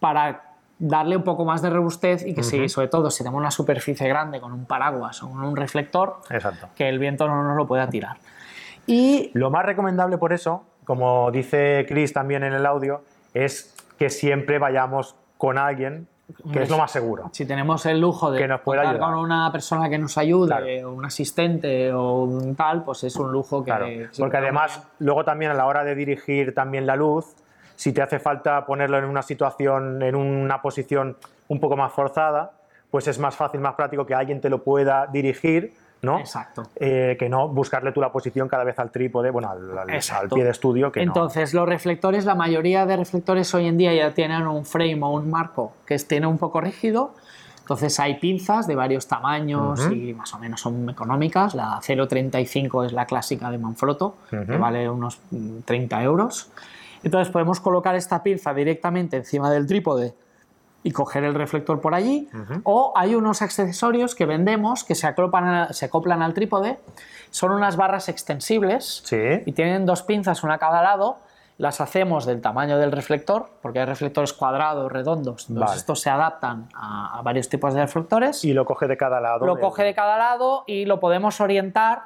para 0.00 0.54
darle 0.78 1.16
un 1.16 1.22
poco 1.22 1.44
más 1.44 1.60
de 1.60 1.70
robustez 1.70 2.26
y 2.26 2.34
que 2.34 2.42
si, 2.42 2.68
sobre 2.70 2.88
todo 2.88 3.10
si 3.10 3.18
tenemos 3.18 3.38
una 3.38 3.50
superficie 3.50 4.08
grande 4.08 4.40
con 4.40 4.52
un 4.52 4.64
paraguas 4.64 5.22
o 5.22 5.28
con 5.28 5.42
un 5.42 5.56
reflector, 5.56 6.20
que 6.74 6.88
el 6.88 6.98
viento 6.98 7.28
no 7.28 7.42
nos 7.42 7.56
lo 7.56 7.66
pueda 7.66 7.88
tirar. 7.88 8.16
Y 8.86 9.30
lo 9.34 9.50
más 9.50 9.64
recomendable 9.66 10.16
por 10.16 10.32
eso, 10.32 10.64
como 10.84 11.30
dice 11.30 11.84
Chris 11.88 12.12
también 12.12 12.44
en 12.44 12.52
el 12.52 12.64
audio, 12.64 13.02
es 13.44 13.74
que 13.98 14.10
siempre 14.10 14.58
vayamos 14.58 15.14
con 15.38 15.58
alguien 15.58 16.08
que 16.52 16.62
es 16.62 16.70
lo 16.70 16.78
más 16.78 16.90
seguro. 16.90 17.30
Si 17.32 17.46
tenemos 17.46 17.86
el 17.86 18.00
lujo 18.00 18.32
de 18.32 18.40
que 18.40 18.48
contar 18.48 18.98
con 18.98 19.14
una 19.14 19.50
persona 19.52 19.88
que 19.88 19.96
nos 19.96 20.18
ayude, 20.18 20.84
o 20.84 20.92
un 20.92 21.04
asistente 21.04 21.92
o 21.92 22.24
un 22.24 22.56
tal, 22.56 22.82
pues 22.82 23.04
es 23.04 23.14
un 23.16 23.30
lujo 23.30 23.62
que... 23.62 24.08
Porque 24.18 24.36
además, 24.36 24.82
luego 24.98 25.24
también 25.24 25.52
a 25.52 25.54
la 25.54 25.66
hora 25.66 25.84
de 25.84 25.94
dirigir 25.94 26.52
también 26.52 26.84
la 26.84 26.96
luz, 26.96 27.36
si 27.76 27.92
te 27.92 28.02
hace 28.02 28.18
falta 28.18 28.66
ponerlo 28.66 28.98
en 28.98 29.04
una 29.04 29.22
situación, 29.22 30.02
en 30.02 30.16
una 30.16 30.60
posición 30.62 31.16
un 31.48 31.60
poco 31.60 31.76
más 31.76 31.92
forzada, 31.92 32.52
pues 32.90 33.06
es 33.06 33.18
más 33.18 33.36
fácil, 33.36 33.60
más 33.60 33.74
práctico 33.74 34.04
que 34.04 34.14
alguien 34.14 34.40
te 34.40 34.50
lo 34.50 34.64
pueda 34.64 35.06
dirigir 35.06 35.74
¿no? 36.02 36.18
Exacto. 36.18 36.64
Eh, 36.76 37.16
que 37.18 37.28
no 37.28 37.48
buscarle 37.48 37.92
tú 37.92 38.00
la 38.00 38.12
posición 38.12 38.48
cada 38.48 38.64
vez 38.64 38.78
al 38.78 38.90
trípode, 38.90 39.30
bueno, 39.30 39.50
al, 39.50 40.28
pie 40.28 40.44
de 40.44 40.50
estudio. 40.50 40.92
Que 40.92 41.02
Entonces, 41.02 41.54
los 41.54 41.68
reflectores, 41.68 42.24
la 42.24 42.34
mayoría 42.34 42.86
de 42.86 42.96
reflectores 42.96 43.52
hoy 43.54 43.66
en 43.66 43.76
día 43.76 43.94
ya 43.94 44.14
tienen 44.14 44.46
un 44.46 44.64
frame 44.64 45.00
o 45.02 45.10
un 45.10 45.30
marco 45.30 45.72
que 45.86 45.98
tiene 45.98 46.26
un 46.26 46.38
poco 46.38 46.60
rígido. 46.60 47.14
Entonces 47.60 47.98
hay 47.98 48.20
pinzas 48.20 48.68
de 48.68 48.76
varios 48.76 49.08
tamaños 49.08 49.90
y 49.90 50.14
más 50.14 50.32
o 50.34 50.38
menos 50.38 50.60
son 50.60 50.88
económicas. 50.88 51.52
La 51.56 51.80
0.35 51.80 52.86
es 52.86 52.92
la 52.92 53.06
clásica 53.06 53.50
de 53.50 53.58
Manfrotto, 53.58 54.14
que 54.30 54.56
vale 54.56 54.88
unos 54.88 55.18
30 55.64 56.00
euros. 56.04 56.48
Entonces 57.02 57.32
podemos 57.32 57.58
colocar 57.58 57.96
esta 57.96 58.22
pinza 58.22 58.54
directamente 58.54 59.16
encima 59.16 59.50
del 59.50 59.66
trípode 59.66 60.14
y 60.86 60.92
coger 60.92 61.24
el 61.24 61.34
reflector 61.34 61.80
por 61.80 61.96
allí. 61.96 62.28
O 62.62 62.92
hay 62.94 63.16
unos 63.16 63.42
accesorios 63.42 64.14
que 64.14 64.24
vendemos 64.24 64.84
que 64.84 64.94
se, 64.94 65.08
acoplan, 65.08 65.74
se 65.74 65.86
acoplan 65.86 66.22
al 66.22 66.32
trípode. 66.32 66.78
Son 67.30 67.50
unas 67.50 67.76
barras 67.76 68.08
extensibles 68.08 69.02
y 69.44 69.50
tienen 69.50 69.84
dos 69.84 70.02
pinzas, 70.02 70.44
una 70.44 70.54
a 70.54 70.58
cada 70.58 70.82
lado. 70.82 71.18
las 71.58 71.80
hacemos 71.80 72.24
del 72.24 72.40
tamaño 72.40 72.78
del 72.78 72.92
reflector, 72.92 73.50
porque 73.62 73.80
hay 73.80 73.86
reflectores 73.86 74.32
cuadrados, 74.32 74.92
redondos, 74.92 75.50
entonces 75.50 75.78
estos 75.78 76.00
se 76.02 76.10
adaptan 76.10 76.68
a, 76.74 77.20
varios 77.24 77.48
tipos 77.48 77.74
de 77.74 77.80
reflectores. 77.80 78.44
Y 78.44 78.52
lo 78.52 78.64
coge 78.64 78.86
de 78.86 78.96
cada 78.96 79.20
lado. 79.20 79.44
Lo 79.44 79.58
coge 79.58 79.82
de 79.82 79.92
cada 79.92 80.16
lado 80.18 80.62
y 80.68 80.84
lo 80.84 81.00
podemos 81.00 81.40
orientar 81.40 82.02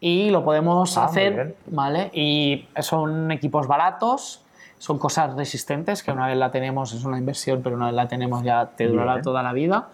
y 0.00 0.28
lo 0.28 0.44
podemos 0.44 0.98
ah, 0.98 1.04
hacer, 1.04 1.56
¿vale? 1.66 2.10
Y 2.12 2.68
son 2.80 3.30
equipos 3.30 3.66
baratos, 3.66 4.41
son 4.82 4.98
cosas 4.98 5.36
resistentes, 5.36 6.02
que 6.02 6.10
una 6.10 6.26
vez 6.26 6.36
la 6.36 6.50
tenemos 6.50 6.92
es 6.92 7.04
una 7.04 7.16
inversión, 7.16 7.60
pero 7.62 7.76
una 7.76 7.86
vez 7.86 7.94
la 7.94 8.08
tenemos 8.08 8.42
ya 8.42 8.70
te 8.76 8.88
durará 8.88 9.22
toda 9.22 9.40
la 9.40 9.52
vida. 9.52 9.90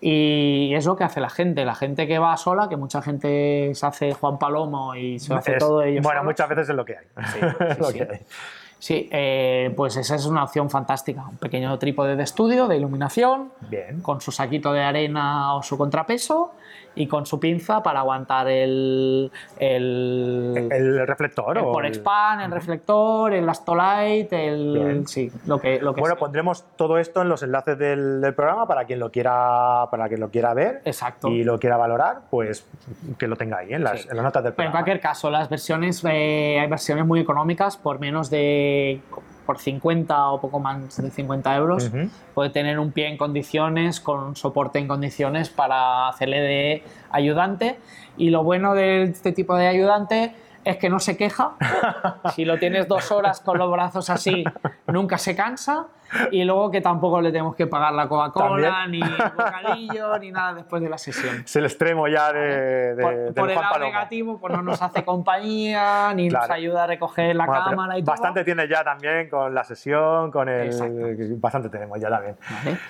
Y 0.00 0.72
es 0.74 0.86
lo 0.86 0.96
que 0.96 1.04
hace 1.04 1.20
la 1.20 1.28
gente. 1.28 1.66
La 1.66 1.74
gente 1.74 2.06
que 2.08 2.18
va 2.18 2.34
sola, 2.38 2.66
que 2.66 2.78
mucha 2.78 3.02
gente 3.02 3.74
se 3.74 3.84
hace 3.86 4.14
Juan 4.14 4.38
Palomo 4.38 4.94
y 4.94 5.18
se 5.18 5.34
hace 5.34 5.58
todo 5.58 5.82
ellos. 5.82 6.02
Bueno, 6.02 6.24
muchas 6.24 6.48
veces 6.48 6.70
es 6.70 6.74
lo 6.74 6.82
que 6.86 6.96
hay. 6.96 8.20
Sí, 8.78 9.06
eh, 9.12 9.70
pues 9.76 9.96
esa 9.98 10.14
es 10.14 10.24
una 10.24 10.44
opción 10.44 10.70
fantástica. 10.70 11.28
Un 11.28 11.36
pequeño 11.36 11.78
trípode 11.78 12.16
de 12.16 12.22
estudio, 12.22 12.68
de 12.68 12.78
iluminación, 12.78 13.52
Bien. 13.68 14.00
con 14.00 14.22
su 14.22 14.32
saquito 14.32 14.72
de 14.72 14.80
arena 14.82 15.54
o 15.56 15.62
su 15.62 15.76
contrapeso 15.76 16.54
y 16.94 17.06
con 17.06 17.26
su 17.26 17.40
pinza 17.40 17.82
para 17.82 18.00
aguantar 18.00 18.48
el. 18.48 19.30
El, 19.58 20.68
el 20.70 21.06
reflector. 21.06 21.58
El 21.58 21.64
por 21.64 21.86
expand, 21.86 22.42
el 22.42 22.50
reflector, 22.50 23.32
el 23.32 23.48
Astolight, 23.48 24.32
el. 24.32 25.04
Sí, 25.06 25.30
lo 25.46 25.58
que, 25.58 25.80
lo 25.80 25.94
que 25.94 26.00
Bueno, 26.00 26.16
pondremos 26.16 26.64
todo 26.76 26.98
esto 26.98 27.22
en 27.22 27.28
los 27.28 27.42
enlaces 27.42 27.78
del, 27.78 28.20
del, 28.20 28.34
programa 28.34 28.66
para 28.66 28.84
quien 28.84 28.98
lo 28.98 29.10
quiera 29.10 29.86
para 29.90 30.08
quien 30.08 30.20
lo 30.20 30.30
quiera 30.30 30.54
ver. 30.54 30.82
Exacto. 30.84 31.28
Y 31.28 31.44
lo 31.44 31.58
quiera 31.58 31.76
valorar, 31.76 32.22
pues 32.30 32.66
que 33.18 33.26
lo 33.26 33.36
tenga 33.36 33.58
ahí 33.58 33.72
en 33.72 33.84
las, 33.84 34.06
en 34.08 34.16
las 34.16 34.24
notas 34.24 34.44
del 34.44 34.52
programa. 34.52 34.56
Pero 34.56 34.66
en 34.66 34.72
cualquier 34.72 35.00
caso, 35.00 35.30
las 35.30 35.48
versiones, 35.48 36.04
eh, 36.04 36.58
hay 36.60 36.68
versiones 36.68 37.06
muy 37.06 37.20
económicas 37.20 37.76
por 37.76 37.98
menos 37.98 38.30
de 38.30 39.00
por 39.52 39.60
50 39.60 40.28
o 40.30 40.40
poco 40.40 40.60
más 40.60 40.96
de 40.96 41.10
50 41.10 41.56
euros, 41.56 41.90
puede 42.32 42.48
tener 42.48 42.78
un 42.78 42.90
pie 42.90 43.08
en 43.08 43.18
condiciones, 43.18 44.00
con 44.00 44.34
soporte 44.34 44.78
en 44.78 44.88
condiciones 44.88 45.50
para 45.50 46.08
hacerle 46.08 46.40
de 46.40 46.82
ayudante. 47.10 47.78
Y 48.16 48.30
lo 48.30 48.44
bueno 48.44 48.72
de 48.72 49.02
este 49.02 49.32
tipo 49.32 49.54
de 49.54 49.66
ayudante 49.66 50.34
es 50.64 50.76
que 50.76 50.88
no 50.88 50.98
se 50.98 51.16
queja. 51.16 51.52
si 52.34 52.44
lo 52.44 52.58
tienes 52.58 52.88
dos 52.88 53.10
horas 53.12 53.40
con 53.40 53.58
los 53.58 53.70
brazos 53.70 54.10
así, 54.10 54.44
nunca 54.86 55.18
se 55.18 55.34
cansa. 55.36 55.86
Y 56.30 56.44
luego 56.44 56.70
que 56.70 56.82
tampoco 56.82 57.22
le 57.22 57.32
tenemos 57.32 57.56
que 57.56 57.66
pagar 57.66 57.94
la 57.94 58.06
Coca-Cola, 58.06 58.86
ni 58.86 59.00
el 59.00 59.32
bocadillo, 59.34 60.18
ni 60.18 60.30
nada 60.30 60.52
después 60.54 60.82
de 60.82 60.90
la 60.90 60.98
sesión. 60.98 61.42
Es 61.44 61.56
el 61.56 61.64
extremo 61.64 62.06
ya 62.06 62.30
de, 62.32 62.94
de 62.94 63.32
Por, 63.32 63.50
el 63.50 63.56
lado 63.56 63.78
negativo, 63.78 64.38
pues 64.38 64.52
no 64.52 64.62
nos 64.62 64.82
hace 64.82 65.04
compañía, 65.06 66.12
ni 66.14 66.28
nos 66.28 66.50
ayuda 66.50 66.84
a 66.84 66.86
recoger 66.86 67.34
la 67.34 67.46
cámara 67.46 67.98
y 67.98 68.02
Bastante 68.02 68.44
tiene 68.44 68.68
ya 68.68 68.84
también 68.84 69.30
con 69.30 69.54
la 69.54 69.64
sesión, 69.64 70.30
con 70.30 70.50
el... 70.50 70.70
Bastante 71.40 71.70
tenemos 71.70 71.98
ya 71.98 72.10
también. 72.10 72.36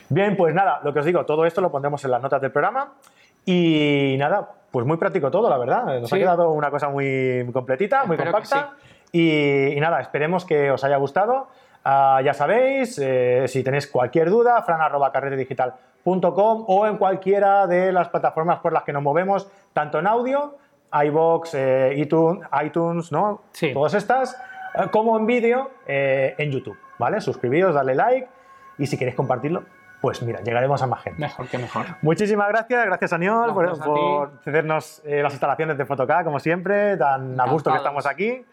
Bien, 0.08 0.36
pues 0.36 0.52
nada, 0.52 0.80
lo 0.82 0.92
que 0.92 0.98
os 0.98 1.04
digo, 1.04 1.24
todo 1.24 1.46
esto 1.46 1.60
lo 1.60 1.70
pondremos 1.70 2.04
en 2.04 2.10
las 2.10 2.22
notas 2.22 2.40
del 2.40 2.50
programa. 2.50 2.94
Y 3.44 4.16
nada, 4.18 4.48
pues 4.72 4.86
muy 4.86 4.96
práctico 4.96 5.30
todo, 5.30 5.48
la 5.48 5.58
verdad. 5.58 6.00
Nos 6.00 6.12
ha 6.12 6.16
quedado 6.16 6.50
una 6.50 6.70
cosa 6.70 6.88
muy 6.88 7.48
completita, 7.52 8.04
muy 8.06 8.16
compacta. 8.16 8.72
Y, 9.12 9.76
nada, 9.78 10.00
esperemos 10.00 10.46
que 10.46 10.70
os 10.70 10.82
haya 10.82 10.96
gustado. 10.96 11.48
Ah, 11.84 12.22
ya 12.24 12.32
sabéis, 12.32 12.98
eh, 12.98 13.44
si 13.48 13.62
tenéis 13.62 13.86
cualquier 13.86 14.30
duda, 14.30 14.62
fran.carretedigital.com 14.62 16.64
o 16.66 16.86
en 16.86 16.96
cualquiera 16.96 17.66
de 17.66 17.92
las 17.92 18.08
plataformas 18.08 18.60
por 18.60 18.72
las 18.72 18.84
que 18.84 18.92
nos 18.92 19.02
movemos, 19.02 19.48
tanto 19.74 19.98
en 19.98 20.06
audio, 20.06 20.56
iBox, 20.92 21.54
eh, 21.54 21.94
iTunes, 21.96 22.48
iTunes, 22.64 23.12
¿no? 23.12 23.42
Todas 23.74 23.94
estas, 23.94 24.40
eh, 24.74 24.86
como 24.90 25.18
en 25.18 25.26
vídeo 25.26 25.70
en 25.86 26.50
YouTube, 26.50 26.78
¿vale? 26.98 27.20
Suscribíos, 27.20 27.74
dale 27.74 27.94
like 27.94 28.28
y 28.78 28.86
si 28.86 28.96
queréis 28.96 29.16
compartirlo, 29.16 29.64
pues 30.02 30.20
mira, 30.20 30.40
llegaremos 30.40 30.82
a 30.82 30.86
más 30.88 31.00
gente. 31.00 31.20
Mejor 31.20 31.46
que 31.46 31.58
mejor. 31.58 31.86
Muchísimas 32.02 32.48
gracias, 32.48 32.84
gracias 32.84 33.12
Aniol 33.12 33.54
por, 33.54 34.40
cedernos 34.42 35.00
eh, 35.04 35.22
las 35.22 35.32
instalaciones 35.32 35.78
de 35.78 35.86
Photocá, 35.86 36.24
como 36.24 36.40
siempre, 36.40 36.96
tan 36.96 37.40
a 37.40 37.46
gusto 37.46 37.70
que 37.70 37.76
estamos 37.76 38.04
aquí. 38.04 38.44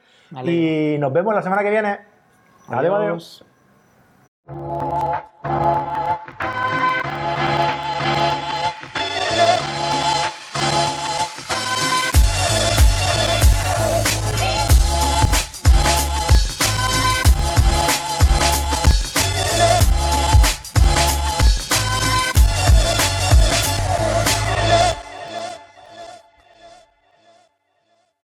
Y 0.43 0.97
nos 0.99 1.11
vemos 1.11 1.33
la 1.33 1.41
semana 1.41 1.63
que 1.63 1.71
viene. 1.71 1.99
adiós. 2.69 3.43
adiós. 4.47 6.18